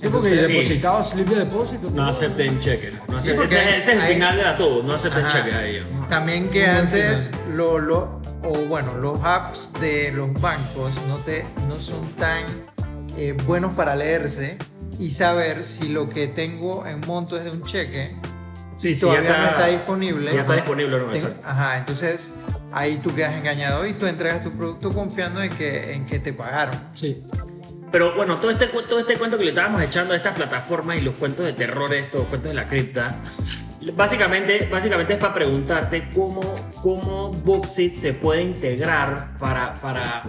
[0.03, 0.53] Sí, porque Entonces, sí.
[0.53, 1.89] depositado, slip de depósito.
[1.91, 2.93] No acepten cheques.
[3.07, 4.93] No Sí, acepten- porque ese, es- ese es el hay- final de la todo, no
[4.93, 5.37] acepten Ajá.
[5.37, 5.85] cheques a ellos.
[6.09, 11.79] También que antes lo, lo- o bueno, los apps de los bancos no, te, no
[11.79, 12.43] son tan
[13.15, 14.57] eh, buenos para leerse
[14.99, 18.15] y saber si lo que tengo en monto es de un cheque
[18.77, 20.33] Sí, sí, todavía ya no está- está disponible.
[20.33, 21.47] ya está disponible, no, Tengo- exacto.
[21.47, 22.31] ajá, entonces
[22.73, 26.33] ahí tú quedas engañado y tú entregas tu producto confiando en que, en que te
[26.33, 26.75] pagaron.
[26.93, 27.23] Sí.
[27.93, 31.01] Pero bueno, todo este, todo este cuento que le estábamos echando a estas plataformas y
[31.01, 33.19] los cuentos de terror, estos cuentos de la cripta,
[33.95, 36.41] básicamente, básicamente es para preguntarte cómo,
[36.81, 40.23] cómo Boxit se puede integrar para, para,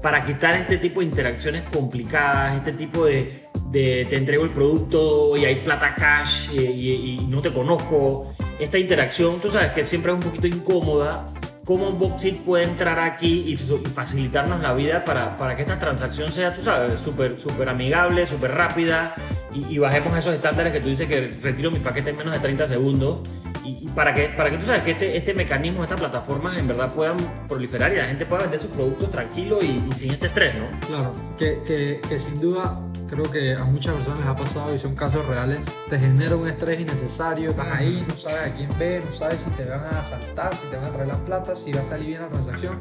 [0.00, 5.36] para quitar este tipo de interacciones complicadas, este tipo de, de te entrego el producto
[5.36, 8.32] y hay plata cash y, y- y no te conozco.
[8.60, 11.28] Esta interacción, tú sabes que siempre es un poquito incómoda
[11.68, 16.54] cómo Boxit puede entrar aquí y, facilitarnos la vida para, para que esta transacción sea,
[16.54, 19.14] tú sabes, súper súper amigable, súper rápida
[19.52, 22.66] y, bajemos esos estándares que tú dices que retiro mi paquete en menos de 30
[22.66, 23.20] segundos
[23.64, 26.90] y, para, que, para que tú sabes que este, este mecanismo, estas plataformas en verdad
[26.90, 30.70] puedan proliferar y la gente pueda vender sus productos tranquilo y, sin este estrés, ¿no?
[30.86, 34.94] Claro, que, que sin duda creo que a muchas personas les ha pasado y son
[34.94, 39.12] casos reales, te genera un estrés innecesario, estás ahí, no sabes a quién ve, no
[39.12, 41.80] sabes si te van a asaltar, si te van a traer las platas, si va
[41.80, 42.80] a salir bien la transacción.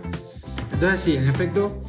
[0.73, 1.81] Entonces sí, en efecto,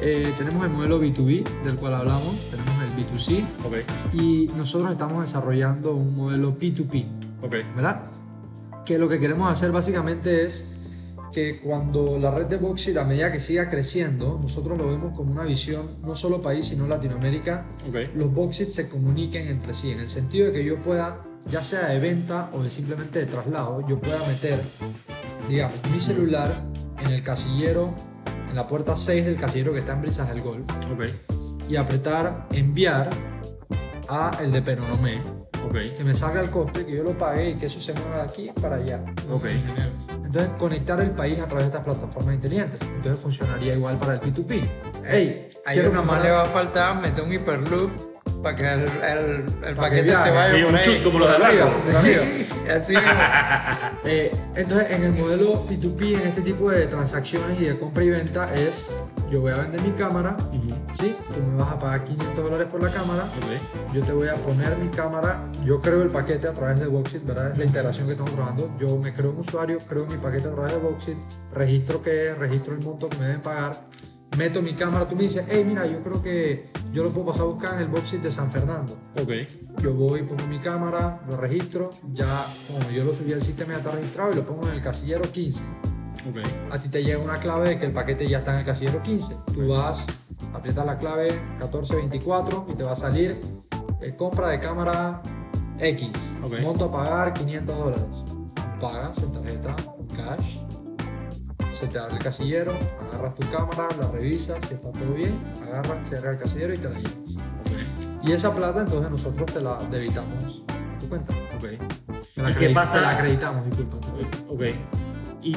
[0.00, 3.74] eh, tenemos el modelo B2B del cual hablamos, tenemos el B2C Ok,
[4.12, 7.06] y nosotros estamos desarrollando un modelo P2P.
[7.42, 7.54] ok.
[7.74, 8.02] ¿verdad?
[8.84, 10.75] Que lo que queremos hacer básicamente es
[11.36, 15.32] que cuando la red de Boxit a medida que siga creciendo, nosotros lo vemos como
[15.32, 17.96] una visión no solo país sino Latinoamérica, Ok.
[18.14, 21.88] los Boxit se comuniquen entre sí, en el sentido de que yo pueda, ya sea
[21.88, 24.62] de venta o de simplemente de traslado, yo pueda meter,
[25.46, 26.54] digamos, mi celular
[27.04, 27.94] en el casillero,
[28.48, 31.04] en la puerta 6 del casillero que está en Brisas del Golf Ok,
[31.68, 33.10] y apretar enviar
[34.08, 35.20] a el de Penonomé,
[35.66, 38.16] ok, que me salga el coste, que yo lo pague y que eso se mueva
[38.16, 39.04] de aquí para allá.
[39.30, 39.44] ok.
[40.36, 42.78] Entonces, conectar el país a través de estas plataformas inteligentes.
[42.82, 44.60] Entonces, funcionaría igual para el P2P.
[45.02, 48.15] Hey, Ahí nomás le va a faltar meter un hiperloop
[48.46, 50.30] para que el, el- el que paquete se viaje.
[50.30, 51.00] vaya Y por un ahí.
[51.02, 51.64] como los de arriba,
[51.98, 52.22] arriba.
[52.76, 53.10] Así mismo.
[54.04, 58.10] Eh, entonces, en el modelo P2P, en este tipo de transacciones y de compra y
[58.10, 58.96] venta, es
[59.30, 60.72] yo voy a vender mi cámara, Ujú.
[60.92, 61.16] ¿sí?
[61.34, 63.92] Tú me vas a pagar 500 dólares por la cámara, Ok.
[63.94, 67.24] yo te voy a poner mi cámara, yo creo el paquete a través de Boxit,
[67.26, 67.50] ¿verdad?
[67.50, 68.70] Es la integración que estamos trabajando.
[68.78, 71.18] Yo me creo un usuario, creo mi paquete a través de Boxit,
[71.52, 73.72] registro qué es, registro el monto que me deben pagar,
[74.36, 77.42] meto mi cámara, tú me dices, hey, mira, yo creo que yo lo puedo pasar
[77.42, 78.98] a buscar en el Boxit de San Fernando.
[79.20, 79.30] Ok.
[79.82, 83.78] Yo voy, pongo mi cámara, lo registro, ya como yo lo subí al sistema ya
[83.78, 85.64] está registrado y lo pongo en el casillero 15.
[86.28, 86.38] Ok.
[86.72, 89.02] A ti te llega una clave de que el paquete ya está en el casillero
[89.02, 89.36] 15.
[89.54, 90.06] Tú vas,
[90.52, 93.40] aprietas la clave 1424 y te va a salir
[94.00, 95.22] eh, compra de cámara
[95.78, 96.34] X.
[96.42, 96.60] Ok.
[96.60, 98.04] Monto a pagar 500 dólares.
[98.80, 99.76] Pagas en tarjeta,
[100.16, 100.65] cash.
[101.78, 102.72] Se te abre el casillero,
[103.12, 106.88] agarras tu cámara, la revisas, si está todo bien, agarras, cierras el casillero y te
[106.88, 107.36] la llevas.
[108.22, 111.34] Y esa plata entonces nosotros te la debitamos a tu cuenta.
[111.56, 111.64] Ok.
[112.34, 112.94] Te la, ¿Y qué pasa?
[112.96, 113.98] te la acreditamos, disculpa.
[114.48, 114.62] Ok.
[115.42, 115.52] Y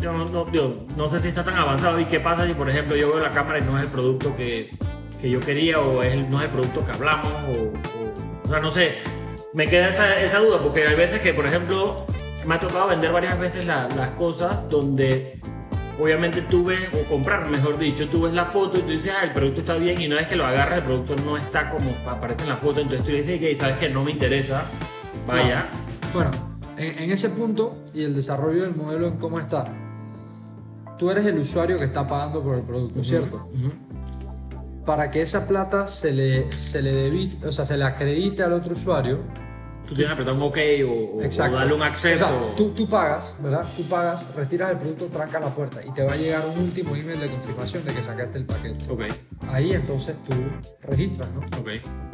[0.00, 1.98] yo no, no, yo no sé si está tan avanzado.
[1.98, 4.34] ¿Y qué pasa si, por ejemplo, yo veo la cámara y no es el producto
[4.36, 4.78] que,
[5.20, 7.26] que yo quería o es el- no es el producto que hablamos?
[7.48, 7.62] O,
[7.98, 8.94] o, o sea, no sé.
[9.54, 12.06] Me queda esa, esa duda porque hay veces que, por ejemplo,
[12.46, 15.40] me ha tocado vender varias veces la- las cosas donde
[15.98, 19.24] obviamente tú ves, o comprar, mejor dicho, tú ves la foto y tú dices, ah,
[19.24, 21.90] el producto está bien y una vez que lo agarras, el producto no está como
[22.06, 24.64] aparece en la foto, entonces tú dices, que sabes que no me interesa,
[25.26, 25.68] vaya.
[26.14, 26.30] Bueno,
[26.76, 29.72] en, en ese punto y el desarrollo del modelo en cómo está,
[30.98, 33.48] tú eres el usuario que está pagando por el producto, ¿cierto?
[33.54, 33.72] Ujú.
[34.84, 38.52] Para que esa plata se le, se le debite, o sea, se le acredite al
[38.52, 39.20] otro usuario,
[39.88, 42.26] Tú tienes que apretar un OK o, o- o darle un acceso.
[42.26, 43.64] O sea, tú, tú pagas, ¿verdad?
[43.76, 46.94] Tú pagas, retiras el producto, trancas la puerta y te va a llegar un último
[46.94, 48.84] email de confirmación de que sacaste el paquete.
[48.90, 49.02] Ok,
[49.50, 50.34] Ahí entonces tú
[50.82, 51.40] registras, ¿no?
[51.58, 51.68] ok.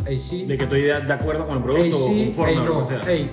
[0.07, 2.53] Hey, sí, De que estoy de, de acuerdo con el hey, producto o sí, conforme
[2.53, 3.01] hey, o no, sea.
[3.07, 3.31] hey,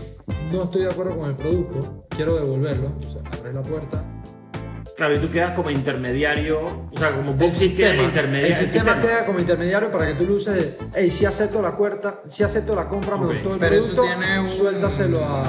[0.51, 2.87] no estoy de acuerdo con el producto, quiero devolverlo.
[2.87, 4.03] Entonces abres la puerta,
[5.01, 6.59] Claro, y tú quedas como intermediario,
[6.91, 10.35] o sea, como el sistema, intermedia- el sistema queda como intermediario para que tú lo
[10.35, 13.75] uses de, hey, si acepto la puerta, si acepto la compra, me gustó el Pero
[13.77, 15.43] eso producto, tiene un- suéltaselo a,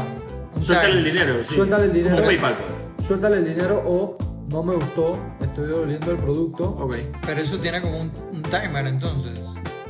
[0.59, 1.45] Suéltale el dinero.
[1.45, 1.55] sí.
[1.55, 2.15] Suéltale el dinero.
[2.17, 2.57] Como PayPal,
[2.97, 3.07] pues.
[3.07, 4.17] suéltale el dinero o
[4.49, 6.65] no me gustó, estoy devolviendo el producto.
[6.71, 6.97] Ok.
[7.27, 9.38] Pero eso tiene como un, un timer entonces.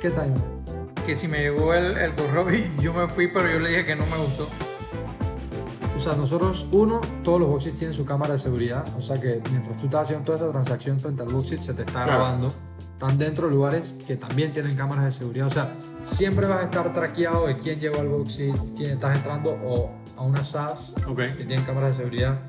[0.01, 0.41] ¿Qué timer?
[1.07, 3.87] Que si me llegó el, el correo y yo me fui, pero yo le dije
[3.87, 4.49] que no me gustó.
[6.03, 8.83] O sea, nosotros, uno, todos los boxes tienen su cámara de seguridad.
[8.99, 11.83] O sea que mientras tú estás haciendo toda esta transacción frente al boxit, se te
[11.83, 12.19] está Claro.
[12.19, 12.49] grabando.
[12.95, 15.47] Están dentro de lugares que también tienen cámaras de seguridad.
[15.47, 19.57] O sea, siempre vas a estar traqueado de quién llegó al boxit, quién estás entrando
[19.65, 21.19] o a una SAS Ok.
[21.19, 22.41] que tienen cámaras de seguridad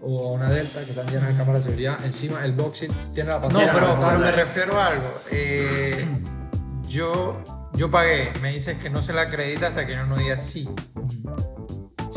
[0.00, 2.04] o a una Delta que están llenas de cámaras de seguridad.
[2.04, 3.72] Encima el boxit tiene la No, pantalla.
[3.72, 4.08] pero, frontal.
[4.10, 5.08] pero me refiero a algo.
[5.32, 6.06] Eh,
[6.88, 7.36] yo,
[7.74, 10.68] yo pagué, me dices que no se la acredita hasta que yo no diga sí.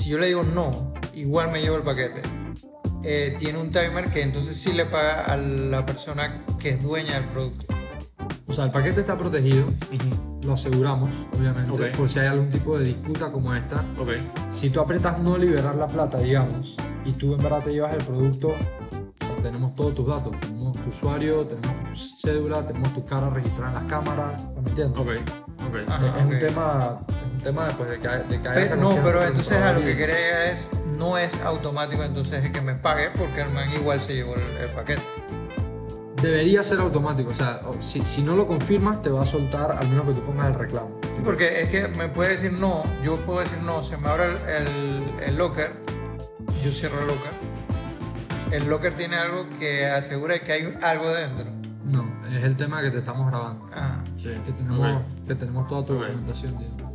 [0.03, 2.21] Si yo le digo no, igual me llevo el paquete.
[3.05, 7.13] Eh, tiene un timer que entonces sí le paga a la persona que es dueña
[7.13, 7.73] del producto.
[8.45, 9.71] O sea, el paquete está protegido,
[10.41, 13.77] lo aseguramos, obviamente, por si hay algún tipo de disputa como esta.
[13.97, 14.09] Ok.
[14.49, 18.03] Si tú aprietas no liberar la plata, digamos, y tú en verdad te llevas el
[18.03, 20.35] producto, o sea, tenemos todos tus datos,
[20.73, 21.75] tenemos tu usuario, tenemos
[22.19, 24.99] tu cédula, tenemos tu cara registrada en las cámaras, ¿me entiendes?
[24.99, 25.07] Ok.
[25.67, 25.75] Ok.
[25.89, 28.97] Ajá, es, es un tema, es un tema después de que, de que haya no,
[29.03, 33.09] pero entonces a lo que quería es, no es automático entonces el que me pague
[33.11, 35.01] porque el man igual se llevó el, el paquete.
[36.21, 39.89] Debería ser automático, o sea, si, si no lo confirmas, te va a soltar al
[39.89, 40.97] menos que tú pongas el reclamo.
[41.03, 44.25] Sí, porque es que me puede decir no, yo puedo decir no, se me abre
[44.25, 45.73] el, el- el locker,
[46.63, 47.31] yo cierro el locker.
[48.53, 51.45] El locker tiene algo que asegura que hay algo dentro.
[51.85, 54.01] No, es el tema que te estamos grabando, Ah.
[54.15, 54.29] Sí.
[54.45, 55.27] que tenemos, Ok.
[55.27, 56.01] que tenemos toda tu Ok.
[56.01, 56.93] documentación, digamos.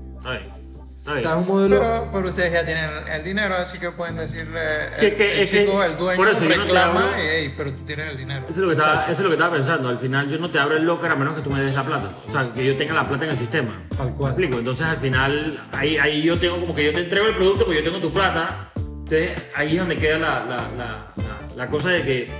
[0.98, 1.78] Está O sea, es un modelo...
[1.80, 5.32] Pero, pero ustedes ya tienen el dinero, así que pueden decirle Sí, el, es que-
[5.32, 7.54] el es que- chico, el dueño por eso yo no te reclama hablo- y "Ey,
[7.56, 8.40] pero tú tienes el dinero.
[8.48, 9.88] Eso es, lo que estaba, eso es lo que estaba pensando.
[9.88, 11.82] Al final yo no te abro el locker a menos que tú me des la
[11.84, 12.10] plata.
[12.26, 13.82] O sea, que yo tenga la plata en el sistema.
[13.96, 14.34] Tal cual.
[14.36, 14.58] ¿Me explico?
[14.58, 17.82] Entonces al final ahí, ahí yo tengo como que yo te entrego el producto porque
[17.82, 18.70] yo tengo tu plata.
[18.76, 21.14] Entonces ahí es donde queda la, la, la,
[21.58, 22.30] la, cosa de que,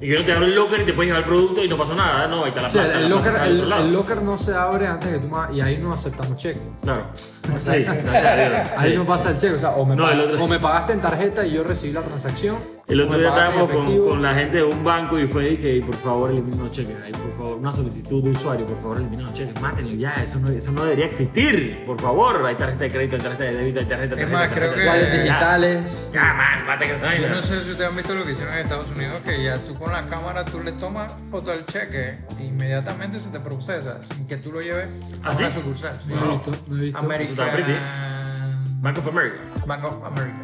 [0.00, 2.26] de que abro el locker y te puedes llevar el producto y no pasó nada.
[2.26, 2.98] No, ahí está la Sí, el, plata.
[2.98, 3.46] el la locker, plata
[3.80, 6.60] el, locker no se abre antes que tú y ahí no aceptamos cheque.
[6.82, 7.06] Claro.
[7.14, 8.70] Sí, gracias a Dios.
[8.76, 8.96] Ahí Sí.
[8.96, 10.92] no pasa el cheque, o sea, o me, No, pag- el otro- o me pagaste
[10.92, 14.58] en tarjeta y yo recibí la transacción, El otro día estábamos con, con la gente
[14.58, 16.94] de un banco y fue y que por favor eliminen los cheques.
[17.02, 19.58] Ay, por favor, una solicitud de usuario, por favor eliminen los cheques.
[19.62, 21.82] Mátenlo ya, eso no, eso no debería existir.
[21.86, 24.38] Por favor, hay tarjeta de crédito, hay tarjeta de débito, hay tarjeta de Es tarjeta,
[24.38, 25.22] más, creo tarjeta, que- Wallets ya.
[25.22, 26.10] digitales.
[26.12, 28.52] Ya, man, mate que esa Yo no sé si ustedes han visto lo que hicieron
[28.54, 32.18] en Estados Unidos, que ya tú con la cámara tú le tomas foto del cheque
[32.38, 34.88] e inmediatamente se te procesa sin que tú lo lleves
[35.22, 35.54] a ¿Ah, una sí?
[35.58, 35.94] sucursal.
[35.94, 36.12] Sí.
[36.12, 36.98] No he visto, no he visto.
[37.42, 37.72] está pretty.
[37.72, 39.36] American Bank of America.
[39.66, 40.40] Bank of America.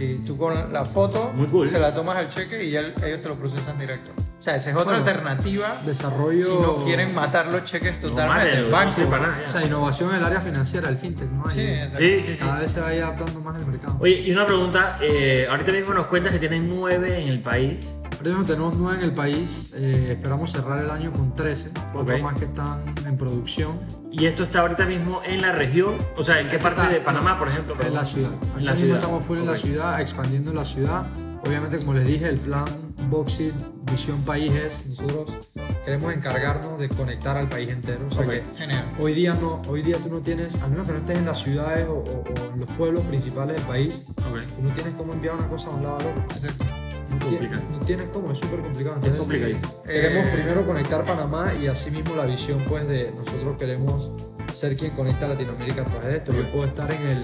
[0.00, 1.68] Sí, tú con la foto Muy cool.
[1.68, 4.12] se la tomas al cheque y ya ellos te lo procesan directo.
[4.16, 6.46] O sea, esa es otra Bueno, alternativa Desarrollo.
[6.46, 8.62] si no quieren matar los cheques No, totalmente.
[8.62, 9.00] no banco.
[9.02, 9.44] nada, ya.
[9.44, 11.46] O sea, innovación en el área financiera, el fintech, ¿no?
[11.50, 11.76] Sí.
[11.98, 12.38] Sí, sí, sí.
[12.42, 13.98] Cada vez se va adaptando más el mercado.
[14.00, 17.92] Oye, y una pregunta, eh, ahorita mismo nos cuentas que tienen nueve en el país.
[18.24, 22.22] Mismo tenemos nueve en el país, eh, esperamos cerrar el año con 13, cuatro Ok.
[22.22, 23.78] más que están en producción
[24.12, 26.92] Y esto está ahorita mismo en la región, o sea, ¿en qué Esto parte está-
[26.92, 27.74] de Panamá, por ejemplo?
[27.80, 28.30] en la ciudad.
[28.32, 28.98] En Ahorita la mismo ciudad.
[28.98, 31.06] estamos full en la ciudad, expandiendo en la ciudad.
[31.46, 32.64] Obviamente, como les dije, el plan
[33.08, 33.54] Boxit,
[33.90, 35.48] Visión País es, nosotros
[35.84, 38.06] queremos encargarnos de conectar al país entero.
[38.08, 38.30] O sea Ok.
[38.32, 38.84] que Genial.
[38.98, 41.38] hoy día no, hoy día tú no tienes, al menos que no estés en las
[41.38, 45.36] ciudades o, o- o en los pueblos principales del país, tú no tienes cómo enviar
[45.36, 46.22] una cosa de un lado al otro.
[46.36, 46.64] Exacto.
[47.10, 47.62] No, complicado.
[47.70, 48.96] no tienes cómo, es súper complicado.
[48.96, 49.82] Es Entonces, complicadísimo.
[49.84, 54.10] Queremos Eh, primero conectar Panamá y así mismo la visión pues de nosotros queremos
[54.52, 56.32] ser quien conecta a Latinoamérica a través de esto.
[56.32, 57.22] Yo puedo estar en el...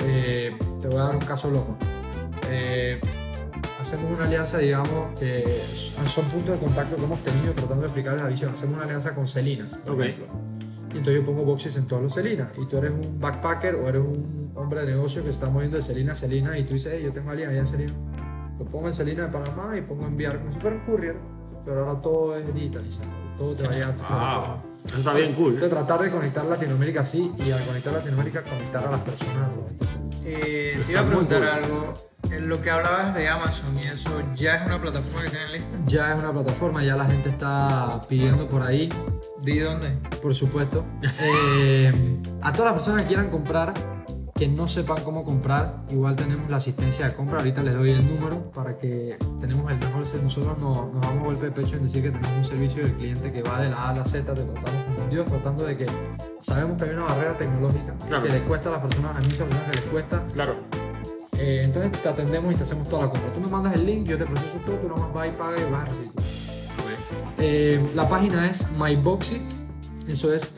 [0.00, 1.76] eh, te voy a dar un caso loco.
[2.50, 3.00] Eh,
[3.80, 5.62] hacemos una alianza, digamos, que
[6.06, 8.52] son puntos de contacto que hemos tenido tratando de explicarles la visión.
[8.54, 10.00] Hacemos una alianza con Celinas, por Ok.
[10.00, 10.26] ejemplo.
[10.94, 12.48] Y entonces yo pongo boxes en todos los Celinas.
[12.56, 15.76] Y tú eres un backpacker o eres un hombre de negocio que se está moviendo
[15.76, 17.92] de Celina a Celina y tú dices, hey, yo tengo alianza en Celina.
[18.58, 21.16] Lo pongo en Celina de Panamá y pongo a enviar como si fuera un courier.
[21.64, 23.08] Pero ahora todo es digitalizado.
[23.36, 25.54] Todo te va a llegar a tu Ah, eso está bien cool.
[25.54, 29.52] Entonces, tratar de conectar Latinoamérica así y al conectar Latinoamérica conectar a las personas a
[29.52, 29.72] través.
[30.24, 31.48] Eh, te iba a preguntar cool.
[31.48, 31.94] algo.
[32.32, 35.76] En lo que hablabas de Amazon y eso, ¿ya es una plataforma que tienen lista?
[35.86, 38.88] Ya es una plataforma, ya la gente está pidiendo por ahí
[39.42, 39.88] ¿De dónde?
[40.20, 40.84] por supuesto.
[41.22, 41.92] Eh,
[42.42, 43.72] a todas las personas que quieran comprar,
[44.38, 47.38] que no sepan cómo comprar, igual tenemos la asistencia de compra.
[47.38, 50.22] Ahorita les doy el número para que tenemos el mejor servicio.
[50.22, 53.32] Nosotros no- nos damos golpe de pecho en decir que tenemos un servicio del cliente
[53.32, 55.76] que va de la A a la Z, te tratamos como un Dios, tratando de
[55.76, 55.86] que
[56.40, 58.22] sabemos que hay una barrera tecnológica Claro.
[58.24, 60.24] que le cuesta a las personas, a muchas personas que les cuesta.
[60.32, 60.54] Claro.
[61.40, 63.32] Eh, entonces te atendemos y te hacemos toda la compra.
[63.32, 65.70] Tú me mandas el link, yo te proceso todo, tú nomás vas y pagas y
[65.72, 66.12] vas a recibir.
[67.40, 69.42] Eh, la página es myboxit,
[70.08, 70.52] eso es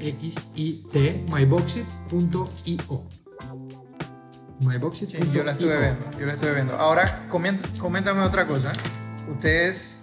[0.00, 3.04] M-Y-B-O-X-I-T, myboxit.io.
[4.60, 5.22] Myboxit.io.
[5.22, 6.74] Sí, yo la estuve viendo, yo la estuve viendo.
[6.74, 8.72] Ahora, coméntame otra cosa.
[9.30, 9.98] Ustedes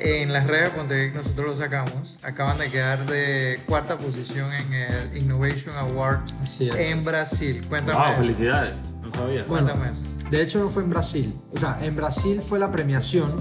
[0.00, 5.16] en las redes donde nosotros lo sacamos, acaban de quedar de cuarta posición en el
[5.16, 6.20] Innovation Award
[6.60, 7.64] en Brasil.
[7.68, 8.16] Cuéntame Wow, eso.
[8.22, 8.74] felicidades.
[9.02, 9.44] No sabía.
[9.44, 9.66] Bueno.
[9.72, 10.02] Cuéntame eso.
[10.30, 11.34] De hecho, no fue en Brasil.
[11.52, 13.32] O sea, en Brasil fue la premiación.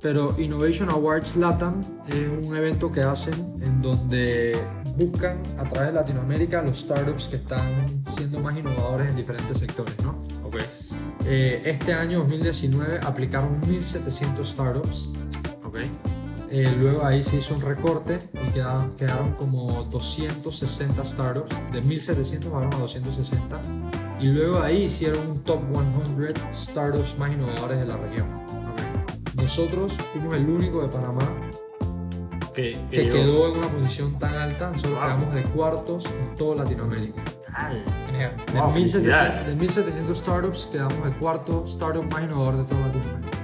[0.00, 4.56] Pero Innovation Awards Latam es un evento que hacen en donde
[4.96, 9.94] buscan a través de Latinoamérica los startups que están siendo más innovadores en diferentes sectores,
[10.02, 10.10] ¿no?
[10.44, 10.56] Ok.
[11.26, 15.12] Eh, este año 2019 aplicaron 1.700 startups.
[15.64, 15.78] Ok.
[16.50, 21.54] Eh, luego ahí se hizo un recorte y quedaron, quedaron como 260 startups.
[21.72, 23.60] De 1.700 bajaron a 260.
[24.20, 25.60] Y luego ahí hicieron un top
[26.16, 28.57] 100 startups más innovadores de la región.
[29.48, 31.22] Nosotros fuimos el único de Panamá
[32.54, 34.70] Que, quedó en una posición tan alta.
[34.72, 35.02] Nosotros Wow.
[35.04, 37.22] quedamos de cuartos en toda Latinoamérica.
[37.56, 37.82] Tal.
[38.52, 39.46] De, Wow, 1.700, felicidades.
[39.46, 43.37] de 1.700 startups quedamos de cuarto startup más innovador de toda Latinoamérica.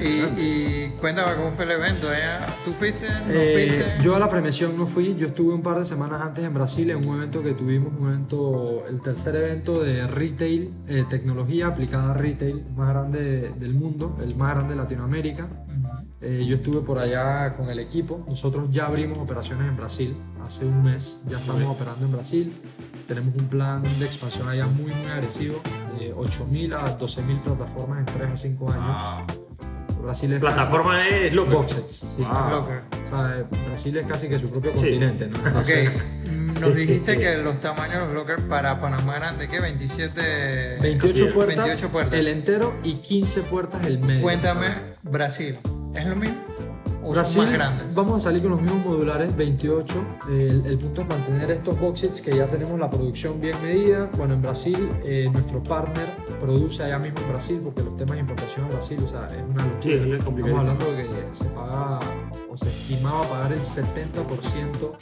[0.00, 2.12] Y, y cuéntame cómo fue el evento.
[2.12, 2.38] ¿eh?
[2.64, 3.06] ¿Tú fuiste?
[3.08, 4.04] ¿No Eh, fuiste?
[4.04, 6.90] yo a la premiación no fui, yo estuve un par de semanas antes en Brasil
[6.90, 12.10] en un evento que tuvimos, un evento, el tercer evento de retail, eh, tecnología aplicada
[12.12, 15.48] a retail más grande de- del mundo, el más grande de Latinoamérica.
[16.22, 20.66] Eh, yo estuve por allá con el equipo, nosotros ya abrimos operaciones en Brasil, hace
[20.66, 22.52] un mes ya estamos operando en Brasil,
[23.06, 25.60] tenemos un plan de expansión allá muy muy agresivo,
[25.98, 29.02] de 8.000 a 12.000 plataformas en 3 a 5 años.
[29.28, 29.39] Wow.
[30.02, 31.50] Brasil es casi- Plataforma es loca.
[31.52, 32.22] Boxets, sí.
[32.22, 32.50] Wow.
[32.50, 32.82] Locker.
[33.06, 34.78] O sea, Brasil es casi que su propio Sí.
[34.78, 35.46] continente, ¿no?
[35.46, 39.60] Entonces, mm, nos dijiste que los tamaños de los lockers para Panamá eran de qué?
[39.60, 40.78] 27.
[40.80, 41.32] 28 Así es.
[41.32, 42.14] puertas, 28 puertas.
[42.18, 44.22] el entero y 15 puertas el medio.
[44.22, 45.58] Cuéntame, Brasil,
[45.94, 46.36] ¿es lo mismo?
[47.10, 47.94] ¿O Brasil, son más grandes?
[47.94, 49.94] vamos a salir con los mismos modulares, 28.
[50.28, 54.08] El, el punto es mantener estos boxes que ya tenemos la producción bien medida.
[54.16, 56.06] Bueno, en Brasil, eh, nuestro partner
[56.38, 59.42] produce allá mismo en Brasil, porque los temas de importación en Brasil, o sea, es
[59.42, 59.82] una locura.
[59.82, 62.00] Sí, es Estamos hablando de que se paga,
[62.50, 64.96] o se estimaba pagar el 70%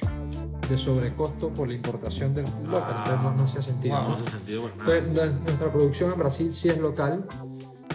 [0.69, 3.97] de sobrecosto por la importación del locker, entonces no, no hacía sentido.
[3.97, 4.09] Wow.
[4.11, 4.97] No hace sentido por nada.
[4.99, 7.27] Entonces, nue- nuestra producción en Brasil sí es local,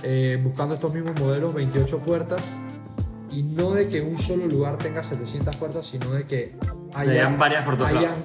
[0.01, 2.57] eh, buscando estos mismos modelos, 28 puertas,
[3.33, 6.55] y no de que un solo lugar tenga 700 puertas, sino de que
[6.93, 8.19] hayan varias por todos hayan lados.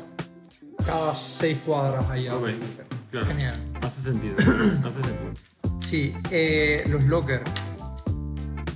[0.84, 2.42] cada 6 cuadras haya Ok.
[2.44, 2.86] un locker.
[3.10, 3.26] Claro.
[3.26, 3.54] Genial.
[3.82, 4.34] Hace sentido.
[4.84, 5.32] Hace sentido.
[5.86, 7.50] Sí, eh, los lockers,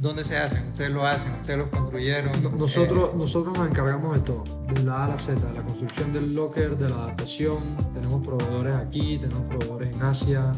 [0.02, 0.66] ¿dónde se hacen?
[0.68, 1.32] ¿Ustedes lo hacen?
[1.32, 2.42] ¿Ustedes los construyeron?
[2.42, 4.44] No- Nosotros, nosotros nos encargamos de todo,
[4.74, 7.59] de la A a la Z, de la construcción del locker, de la adaptación.
[7.94, 10.53] Tenemos proveedores aquí, tenemos proveedores en Asia,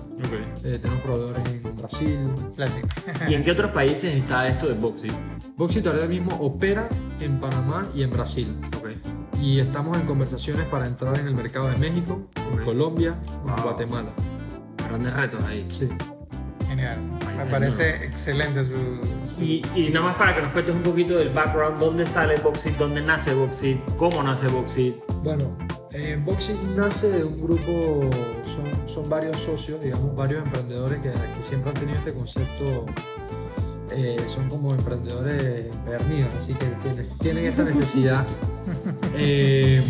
[0.64, 2.18] eh, tenemos proveedores en Brasil.
[2.34, 2.88] Eh, Clásico.
[3.28, 5.12] ¿Y en qué otros países está esto de boxing?
[5.56, 6.88] Boxit ahora mismo opera
[7.20, 8.48] en Panamá y en Brasil.
[8.78, 8.88] Ok.
[9.40, 12.64] Y estamos en conversaciones para entrar en el mercado de México, en.
[12.64, 13.14] Colombia,
[13.44, 13.56] Wow.
[13.58, 14.10] en Guatemala.
[14.88, 15.66] Grandes retos ahí.
[15.68, 15.88] Sí.
[16.74, 16.98] Genial.
[17.36, 18.72] Me parece excelente su...
[19.34, 22.36] su- Y, y nada más para que nos cuentes un poquito del background, dónde sale
[22.38, 24.96] Boxit, dónde nace Boxit, cómo nace Boxit.
[25.22, 25.56] Bueno,
[25.92, 28.10] eh, Boxit nace de un grupo,
[28.44, 32.86] son, son varios socios, digamos, varios emprendedores que, que siempre han tenido este concepto.
[33.92, 38.26] eh, son como emprendedores pernidos, así que, que tienen esta necesidad.
[39.16, 39.80] Eh,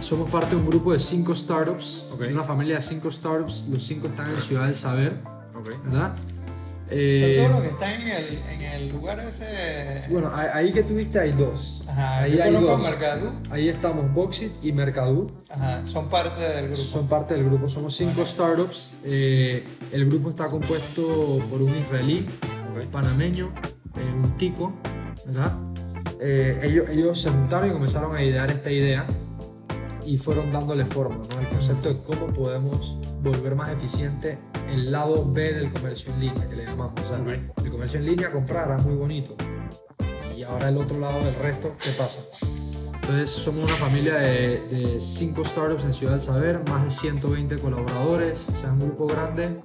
[0.00, 2.22] somos parte de un grupo de cinco startups, Ok.
[2.32, 5.12] una familia de cinco startups, los cinco están en Ciudad del Saber,
[5.60, 5.84] Ok.
[5.84, 6.14] ¿verdad?
[6.16, 10.00] Son Eh, todos los que están en el, en el lugar ese...
[10.10, 11.84] bueno, ahí que tuviste hay dos.
[11.86, 12.82] Ajá, ahí yo hay conozco dos.
[12.90, 13.32] Mercadú.
[13.50, 15.30] Ahí estamos Boxit y Mercadú.
[15.48, 16.82] Ajá, son parte del grupo.
[16.82, 18.94] Son parte del grupo, somos cinco startups.
[19.04, 22.26] eh, el grupo está compuesto por un israelí,
[22.74, 22.90] Ok.
[22.90, 23.52] panameño,
[23.96, 24.72] eh, un tico,
[25.26, 25.52] ¿verdad?
[26.20, 29.06] Eh, ellos, ellos se juntaron y comenzaron a idear esta idea
[30.10, 31.38] y fueron dándole forma ¿no?
[31.38, 36.48] al concepto de cómo podemos volver más eficiente el lado B del comercio en línea,
[36.48, 37.00] que le llamamos.
[37.00, 37.62] O sea, Ok.
[37.64, 39.36] el comercio en línea, comprar, era muy bonito.
[40.36, 42.22] Y ahora el otro lado del resto, ¿qué pasa?
[42.92, 47.58] Entonces somos una familia de, de cinco startups en Ciudad del Saber, más de 120
[47.60, 49.60] colaboradores, o sea, un grupo grande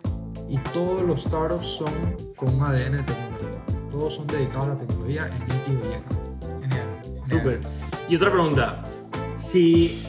[0.47, 3.65] y todos los startups son con un ADN de tecnología.
[3.89, 6.61] Todos son dedicados a la tecnología en X Y.
[6.61, 7.01] Genial.
[7.01, 7.23] genial.
[7.29, 7.59] Súper.
[8.09, 8.83] Y otra pregunta.
[9.33, 10.01] Si,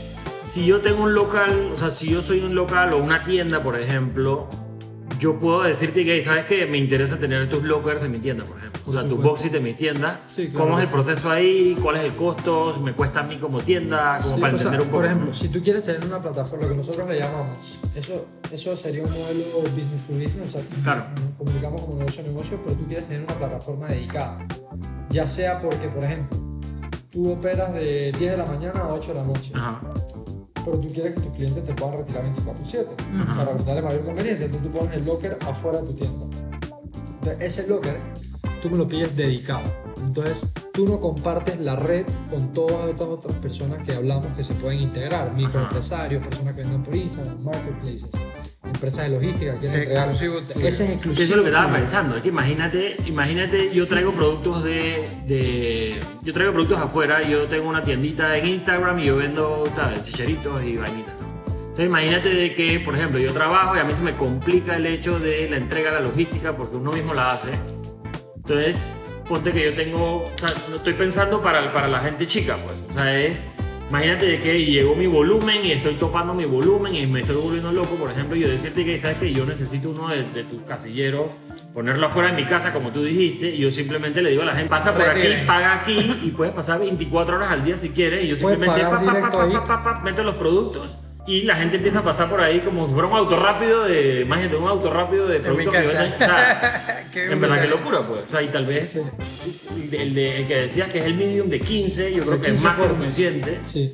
[0.47, 3.61] si yo tengo un local, o sea, si yo soy un local o una tienda,
[3.61, 4.49] por ejemplo,
[5.18, 6.66] yo puedo decirte que, ¿sabes qué?
[6.66, 8.82] Me interesa tener tus lockers en mi tienda, por ejemplo.
[8.86, 9.30] O sea, tu supuesto.
[9.30, 10.20] boxit en mi tienda.
[10.30, 10.92] Sí, claro ¿Cómo es el sí.
[10.92, 11.76] proceso ahí?
[11.82, 12.78] ¿Cuál es el costo?
[12.80, 14.18] ¿Me cuesta a mí como tienda?
[14.22, 14.97] Como Sí, para o sea, entender un poco.
[14.99, 17.59] Por ejemplo, si tú quieres tener una plataforma, lo que nosotros le llamamos,
[17.94, 21.07] eso, eso sería un modelo business to business, o sea, Claro.
[21.20, 24.47] nos comunicamos como negocio a negocio, pero tú quieres tener una plataforma dedicada.
[25.11, 26.38] Ya sea porque, por ejemplo,
[27.11, 29.80] tú operas de 10 de la mañana a 8 de la noche, Ajá.
[30.66, 32.86] Pero tú quieres que tus clientes te puedan retirar 24/7
[33.22, 33.44] Ajá.
[33.44, 34.46] para darle mayor conveniencia.
[34.46, 36.26] Entonces tú pones el locker afuera de tu tienda.
[37.06, 37.96] Entonces ese locker
[38.60, 39.62] tú me lo pides dedicado.
[40.04, 44.54] Entonces tú no compartes la red con todas estas otras personas que hablamos que se
[44.54, 48.10] pueden integrar, microempresarios, personas que vendan por Instagram, marketplaces,
[48.66, 50.08] empresas de logística que quieren Sí, entregar.
[50.08, 50.66] exclusivo tuyo.
[50.66, 51.22] Ese es exclusivo.
[51.24, 52.16] Eso es lo que estaba pensando.
[52.16, 57.22] Es que imagínate, imagínate, yo traigo productos de, de- Yo traigo productos afuera.
[57.22, 61.14] Yo tengo una tiendita en Instagram y yo vendo tal, chicheritos y vainitas.
[61.48, 64.86] Entonces imagínate de que, por ejemplo, yo trabajo y a mí se me complica el
[64.86, 67.48] hecho de la entrega, la logística, porque uno mismo la hace.
[68.36, 68.88] Entonces,
[69.28, 72.82] ponte que yo tengo, o sea, no estoy pensando para, para la gente chica, pues.
[72.88, 73.44] O sea, es,
[73.89, 77.72] imagínate de que llegó mi volumen y estoy topando mi volumen y me estoy volviendo
[77.72, 80.62] loco, por ejemplo, y yo decirte que, ¿sabes que Yo necesito uno de, de tus
[80.62, 81.30] casilleros,
[81.72, 84.55] ponerlo afuera de mi casa, como tú dijiste, y yo simplemente le digo a la
[84.55, 88.24] gente, pasa por aquí, paga aquí, y puedes pasar 24 horas al día si quieres,
[88.24, 90.99] y yo simplemente pa, pa, pa, pa, pa, pa, pa, meto los productos.
[91.26, 94.20] Y la gente empieza a pasar por ahí como si fuera un auto rápido de,
[94.20, 96.12] imagínate, un auto rápido de productos que venden.
[96.14, 98.20] o sea, en verdad que locura, pues.
[98.26, 101.14] O sea, y tal vez el, de- el de- el que decías que es el
[101.16, 103.58] medium de 15, yo creo que es 15 más suficiente.
[103.62, 103.92] Sí.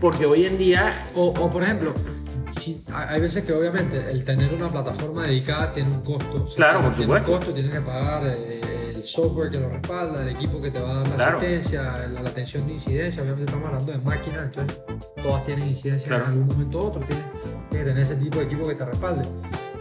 [0.00, 1.94] Porque hoy en día, O, o, por ejemplo,
[2.50, 6.42] si, hay veces que obviamente el tener una plataforma dedicada tiene un costo.
[6.44, 7.32] O sea, Claro, por tiene un supuesto.
[7.32, 8.60] costo, tienes que pagar eh,
[8.94, 11.38] el software que lo respalda, el equipo que te va a dar la Claro.
[11.38, 13.22] asistencia, la, la atención de incidencia.
[13.22, 14.78] Obviamente estamos hablando de máquinas, entonces
[15.26, 16.24] todas tienen incidencia Claro.
[16.26, 17.00] en algún momento u otro.
[17.04, 17.24] Tienes
[17.70, 19.24] que tener ese tipo de equipo que te respalde.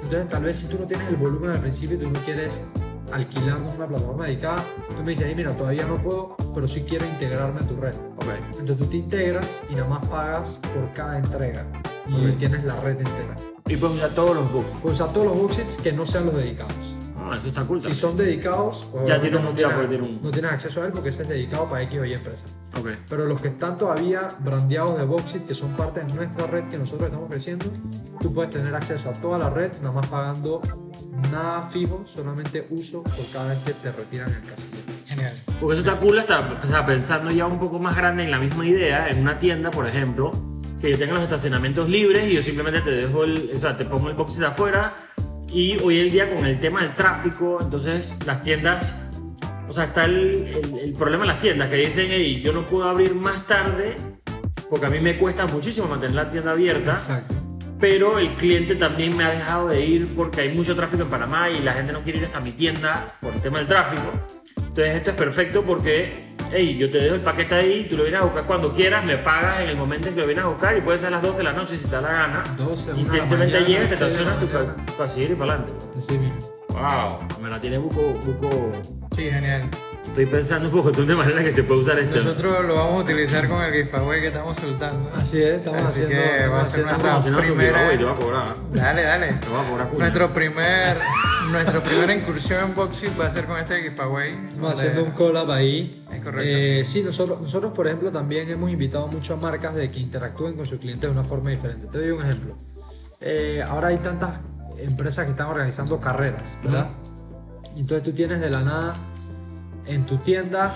[0.03, 2.65] Entonces, tal vez si tú no tienes el volumen al principio y tú no quieres
[3.11, 4.63] alquilarnos una plataforma dedicada,
[4.95, 7.93] tú me dices, "Ey, mira, todavía no puedo, pero sí quiero integrarme a tu red.
[8.17, 8.25] ok,
[8.59, 11.65] Entonces tú te integras y nada más pagas por cada entrega
[12.07, 12.37] y Ok.
[12.37, 13.35] tienes la red entera.
[13.67, 14.71] y puedes usar todos los books.
[14.81, 16.75] Puedes usar todos los boxits que no sean los dedicados.
[17.31, 17.79] Ah, eso está cool.
[17.81, 17.99] Si también.
[18.01, 20.91] son dedicados, Ya obviamente tiene un- no, ya tienes, un- no tienes acceso a él
[20.93, 22.45] porque ese es dedicado para X o Y empresa.
[22.79, 22.89] Ok.
[23.09, 26.77] Pero los que están todavía brandeados de Boxit, que son parte de nuestra red que
[26.77, 27.65] nosotros estamos creciendo,
[28.21, 30.61] tú puedes tener acceso a toda la red, nada más pagando
[31.31, 34.83] nada fijo, solamente uso por cada vez que te retiran el casillero.
[35.07, 35.33] Genial.
[35.59, 38.37] Porque eso está cool hasta o sea, pensando ya un poco más grande en la
[38.39, 40.31] misma idea, en una tienda, por ejemplo,
[40.81, 43.85] que yo tenga los estacionamientos libres y yo simplemente te dejo el, o sea, te
[43.85, 44.91] pongo el boxit afuera
[45.51, 48.93] y hoy en día con el tema del tráfico, entonces las tiendas,
[49.67, 52.67] o sea, está el, el- el problema en las tiendas que dicen, hey, yo no
[52.67, 53.95] puedo abrir más tarde
[54.69, 57.35] porque a mí me cuesta muchísimo mantener la tienda abierta Exacto.
[57.79, 61.49] pero el cliente también me ha dejado de ir porque hay mucho tráfico en Panamá
[61.49, 64.11] y la gente no quiere ir hasta mi tienda por el tema del tráfico.
[64.75, 68.19] Entonces esto es perfecto porque, hey, yo te dejo el paquete ahí, tú lo vienes
[68.19, 70.77] a buscar cuando quieras, me pagas en el momento en que lo vienes a buscar
[70.77, 72.43] y puede ser a las 12 de la noche si te da la gana.
[72.57, 75.87] 12, y simplemente mañana, llegas, te estacionas tu seguir y para adelante.
[75.97, 76.54] Así mismo.
[76.75, 78.71] Wow, me la tiene buco, buco.
[79.15, 79.69] Sí, genial.
[80.05, 82.15] Estoy pensando un poco de manera que se puede usar esto.
[82.17, 85.09] Nosotros lo vamos a utilizar con el giveaway que estamos soltando.
[85.15, 86.15] Así es, estamos Así haciendo.
[86.23, 88.55] que estamos va a ser nuestra- primera- voy a cobrar.
[88.73, 89.27] Dale, dale.
[89.33, 89.99] Te voy a cobrar cuña.
[89.99, 90.97] Nuestro primer,
[91.51, 94.37] nuestra primera incursión en Boxit va a ser con este giveaway.
[94.47, 96.05] Estamos haciendo un collab ahí.
[96.13, 96.43] Es correcto.
[96.45, 100.53] Eh, sí, nosotros, nosotros, por ejemplo, también hemos invitado mucho a marcas de que interactúen
[100.55, 101.87] con sus clientes de una forma diferente.
[101.87, 102.55] Te doy un ejemplo.
[103.19, 104.39] Eh, ahora hay tantas
[104.77, 106.89] empresas que están organizando carreras, ¿verdad?
[107.75, 108.93] Entonces tú tienes de la nada
[109.85, 110.75] en tu tienda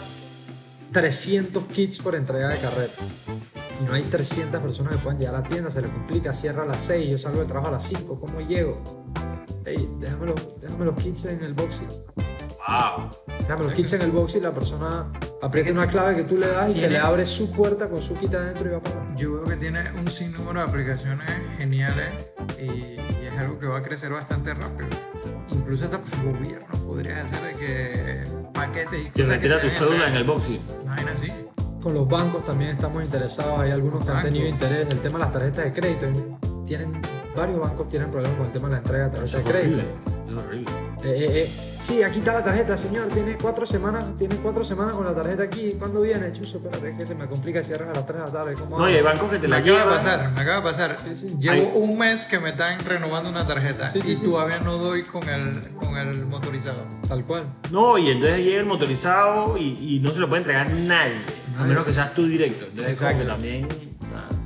[0.92, 2.96] 300 kits por entrega de carreras.
[3.80, 6.64] Y no hay 300 personas que puedan llegar a la tienda, se les complica, cierra
[6.64, 8.82] a las 6, yo salgo de trabajo a las 5, ¿cómo llego?
[9.66, 11.88] Ey, déjame los, déjame los kits en el boxing.
[12.70, 13.10] Wow.
[13.40, 15.12] Déjame los kits en el box y la persona
[15.42, 18.16] aprieta una clave que tú le das y se le abre su puerta con su
[18.16, 19.24] kit adentro y va para adelante.
[19.24, 22.14] Yo veo que tiene un sinnúmero de aplicaciones geniales
[22.60, 24.90] y, y es algo que va a crecer bastante rápido.
[25.52, 29.70] Incluso hasta para el gobierno podrías hacer de que paquetes y Que cosas retira tu
[29.70, 30.62] cédula en el boxing.
[30.84, 31.32] Una vaina así.
[31.82, 34.88] Con los bancos también estamos interesados, hay algunos que han tenido interés.
[34.90, 36.08] El tema de las tarjetas de crédito,
[36.66, 37.02] tienen,
[37.36, 39.82] varios bancos tienen problemas con el tema de la entrega de tarjetas de crédito.
[40.38, 40.72] Es horrible.
[41.04, 43.08] Eh, eh, eh, Sí, aquí está la tarjeta, señor.
[43.08, 45.76] Tiene cuatro semanas, tiene cuatro semanas con la tarjeta aquí.
[45.80, 46.30] ¿Cuándo viene?
[46.34, 48.54] Chuso, espérate, que se me complica cierras a las 3 de la tarde.
[48.56, 50.62] ¿Cómo No, y hay bancos que te Me la acaba de pasar, me acaba de
[50.64, 50.98] pasar.
[51.16, 51.38] sí.
[51.40, 54.24] Llevo un mes que me están renovando una tarjeta Sí, sí, y sí.
[54.26, 56.84] todavía no doy con el, con el motorizado.
[57.08, 57.44] Tal cual.
[57.72, 61.14] No, y entonces llega el motorizado y, y no se lo puede entregar nadie,
[61.58, 62.66] a menos que seas tú directo.
[62.66, 63.20] Entonces, como Exacto.
[63.24, 63.68] que también.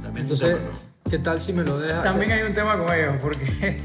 [0.03, 0.93] también Entonces, un tema, ¿no?
[1.09, 2.03] ¿qué tal si me lo dejas?
[2.03, 3.81] También hay un tema con ellos porque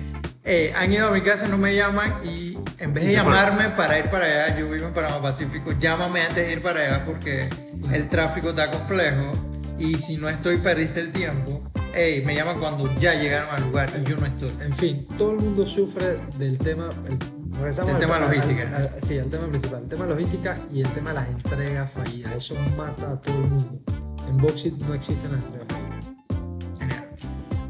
[0.49, 3.35] eh, han ido a mi casa, no me llaman y en vez de fueron.
[3.35, 6.81] llamarme para ir para allá, yo vivo en Panamá Pacífico, llámame antes de ir para
[6.81, 7.49] allá porque
[7.93, 9.33] el tráfico está complejo
[9.79, 11.63] y si no estoy perdiste el tiempo.
[11.95, 14.53] Ey, me llaman cuando ya llegaron al lugar y yo no estoy.
[14.61, 16.91] En fin, todo el mundo sufre del tema.
[17.09, 17.19] El,
[17.57, 18.63] regresamos El al tema logística.
[18.63, 19.83] al- al- sí, el tema principal.
[19.85, 22.35] El tema logística y el tema de las entregas fallidas.
[22.37, 23.81] Eso mata a todo el mundo.
[24.29, 25.88] En Boxit no existen las entregas fallidas.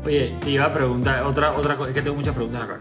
[0.09, 2.81] Oye, te iba a preguntar otra, otra cosa, es que tengo muchas preguntas acá.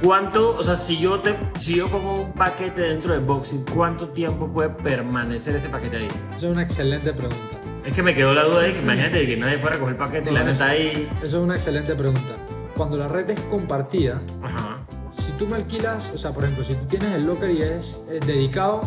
[0.00, 4.10] ¿Cuánto, o sea, si yo, te, si yo pongo un paquete dentro de Boxing, ¿cuánto
[4.10, 6.08] tiempo puede permanecer ese paquete ahí?
[6.32, 7.56] Eso es una excelente pregunta.
[7.84, 9.98] Es que me quedó la duda de que imagínate que nadie fuera a coger el
[9.98, 11.10] paquete y la neta ahí.
[11.24, 12.36] Eso es una excelente pregunta.
[12.76, 14.86] Cuando la red es compartida, Ajá.
[15.10, 18.06] si tú me alquilas, o sea, por ejemplo, si tú tienes el locker y es
[18.12, 18.82] eh, dedicado,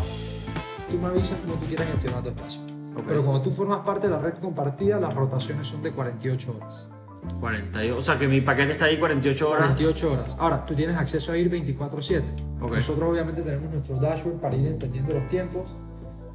[0.90, 2.62] tú me avisas cómo tú quieras gestionar tu espacio.
[2.96, 3.04] Ok.
[3.06, 6.88] Pero cuando tú formas parte de la red compartida, las rotaciones son de 48 horas.
[7.40, 9.60] 48, o sea que mi paquete está ahí 48 horas.
[9.68, 10.36] 48 horas.
[10.40, 12.24] Ahora, tú tienes acceso a ir 24/7.
[12.62, 12.74] Ok.
[12.76, 15.76] Nosotros obviamente tenemos nuestro dashboard para ir entendiendo los tiempos.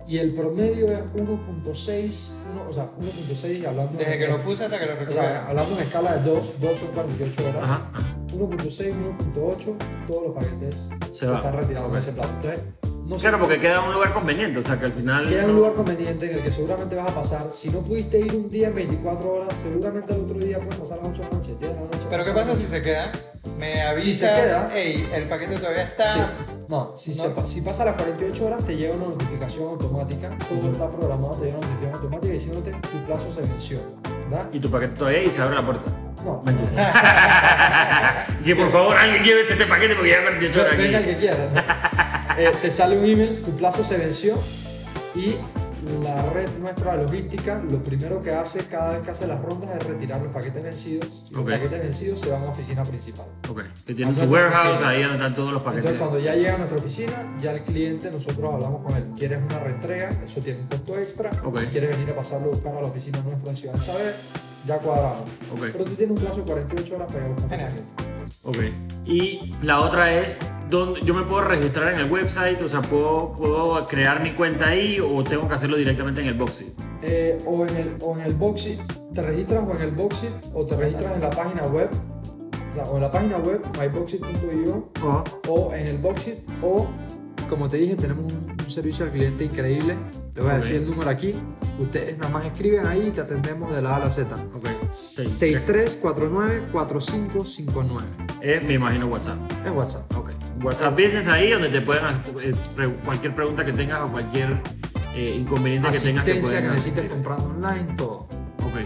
[0.07, 4.39] Y el promedio es 1.6, uno- o sea, 1.6 y hablando Desde en- que lo
[4.43, 7.63] puse hasta que lo o sea, hablando en escala de 2, 2 son 48 horas.
[7.63, 8.07] Ajá, ajá.
[8.35, 9.77] 1.6, 1.8,
[10.07, 10.75] todos los paquetes
[11.13, 12.35] Se se, están retirando en ese plazo.
[12.35, 12.61] Entonces,
[13.07, 15.27] no sé Claro, porque queda un lugar conveniente, o sea que al final.
[15.27, 17.51] Queda un lugar conveniente en el que seguramente vas a pasar.
[17.51, 20.99] Si no pudiste ir un día en 24 horas, seguramente el otro día puedes pasar
[20.99, 21.99] las 8 de la noche, 10 de la noche.
[22.11, 23.13] Pero ¿qué pasa si se queda?
[23.59, 26.13] Me avisas, Si se queda- ey, el paquete todavía está.
[26.13, 26.21] Sí.
[26.69, 30.31] No, si, se pa- si pasa las 48 horas, te llega una notificación automática.
[30.49, 33.79] Todo está programado, te llega una notificación automática diciéndote tu plazo se venció.
[34.31, 34.47] ¿Verdad?
[34.53, 35.93] Y tu paquete todavía y se abre la puerta.
[36.25, 36.43] No,
[38.41, 40.83] y que por favor alguien llévese este paquete porque ya 48 horas aquí.
[40.83, 41.37] Venga el que quiera.
[41.37, 42.24] ¿no?
[42.37, 44.35] Eh, te sale un email, tu plazo se venció
[45.15, 45.37] y
[46.03, 49.71] la red nuestra de logística lo primero que hace cada vez que hace las rondas
[49.79, 51.25] es retirar los paquetes vencidos.
[51.31, 51.35] Y.
[51.35, 53.27] Los paquetes vencidos se van a oficina principal.
[53.49, 53.63] Ok.
[53.87, 55.93] Que tienen su warehouse ahí donde están todos los paquetes.
[55.93, 59.05] Entonces cuando ya llega a nuestra oficina, ya el cliente, nosotros hablamos con él.
[59.17, 60.11] ¿Quieres una reentrega?
[60.25, 61.31] Eso tiene un costo extra.
[61.45, 61.61] Ok.
[61.71, 64.15] ¿Quieres venir a pasarlo a buscar a la oficina nuestra en Ciudad del Saber?
[64.67, 65.29] Ya cuadramos.
[65.53, 65.61] Ok.
[65.73, 67.71] Pero tú tienes un plazo de 48 horas para buscar tu Genial.
[67.71, 68.15] paquete.
[68.45, 68.59] Ok.
[69.07, 70.41] Y la otra es,
[70.71, 72.61] ¿dónde, ¿yo me puedo registrar en el website?
[72.63, 76.35] O sea, ¿puedo, ¿puedo crear mi cuenta ahí o tengo que hacerlo directamente en el
[76.35, 76.73] Boxy?
[77.03, 78.81] Eh, o, en el, o en el Boxit,
[79.15, 81.91] te registras o en el Boxit o te registras en la página web,
[82.71, 84.91] o, sea, o en la página web myboxit.io
[85.49, 86.87] o en el Boxit o
[87.49, 89.97] como te dije tenemos un un servicio al cliente increíble.
[90.35, 91.35] Les voy a decir el número aquí.
[91.79, 94.35] Ustedes nada más escriben ahí y te atendemos de la A a la Z.
[94.55, 94.69] Ok.
[96.73, 98.03] 6349-4559.
[98.43, 99.39] Eh, me imagino WhatsApp.
[99.65, 100.17] Es WhatsApp.
[100.17, 100.31] Ok.
[100.63, 102.05] WhatsApp Business ahí donde te pueden
[102.41, 102.53] eh,
[103.05, 104.61] cualquier pregunta que tengas o cualquier
[105.15, 108.29] eh, inconveniente que tengas te pueden que necesites comprando online, todo.
[108.63, 108.77] Ok,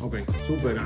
[0.00, 0.16] ok,
[0.46, 0.80] súper.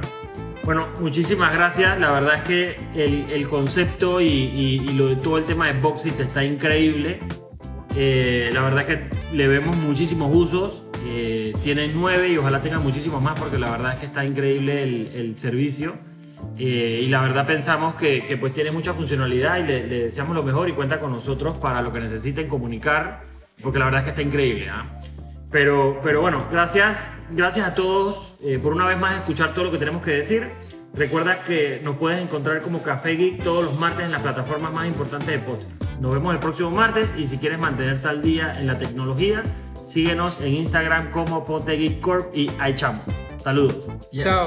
[0.65, 1.99] Bueno, muchísimas gracias.
[2.01, 5.67] La verdad es que el, el concepto y, y- y lo de todo el tema
[5.69, 7.21] de Boxit está increíble.
[7.95, 10.86] Eh, la verdad es que le vemos muchísimos usos.
[11.57, 14.83] Eh, tiene nueve y ojalá tenga muchísimos más porque la verdad es que está increíble
[14.83, 15.95] el, el servicio.
[16.59, 20.35] Eh, y la verdad pensamos que, que, pues tiene mucha funcionalidad y le, le deseamos
[20.35, 23.23] lo mejor y cuenta con nosotros para lo que necesiten comunicar
[23.63, 24.69] porque la verdad es que está increíble.
[24.71, 24.87] ¿ah?
[25.51, 29.71] Pero, pero bueno, gracias, gracias a todos eh, por una vez más escuchar todo lo
[29.71, 30.49] que tenemos que decir.
[30.95, 34.87] Recuerda que nos puedes encontrar como Café Geek todos los martes en las plataformas más
[34.87, 35.71] importantes de podcast.
[36.01, 39.43] Nos vemos el próximo martes y si quieres mantenerte al día en la tecnología,
[39.87, 43.03] Síguenos en Instagram como Ponte Corp y ahí chamo.
[43.39, 43.87] Saludos.
[44.13, 44.45] Chao.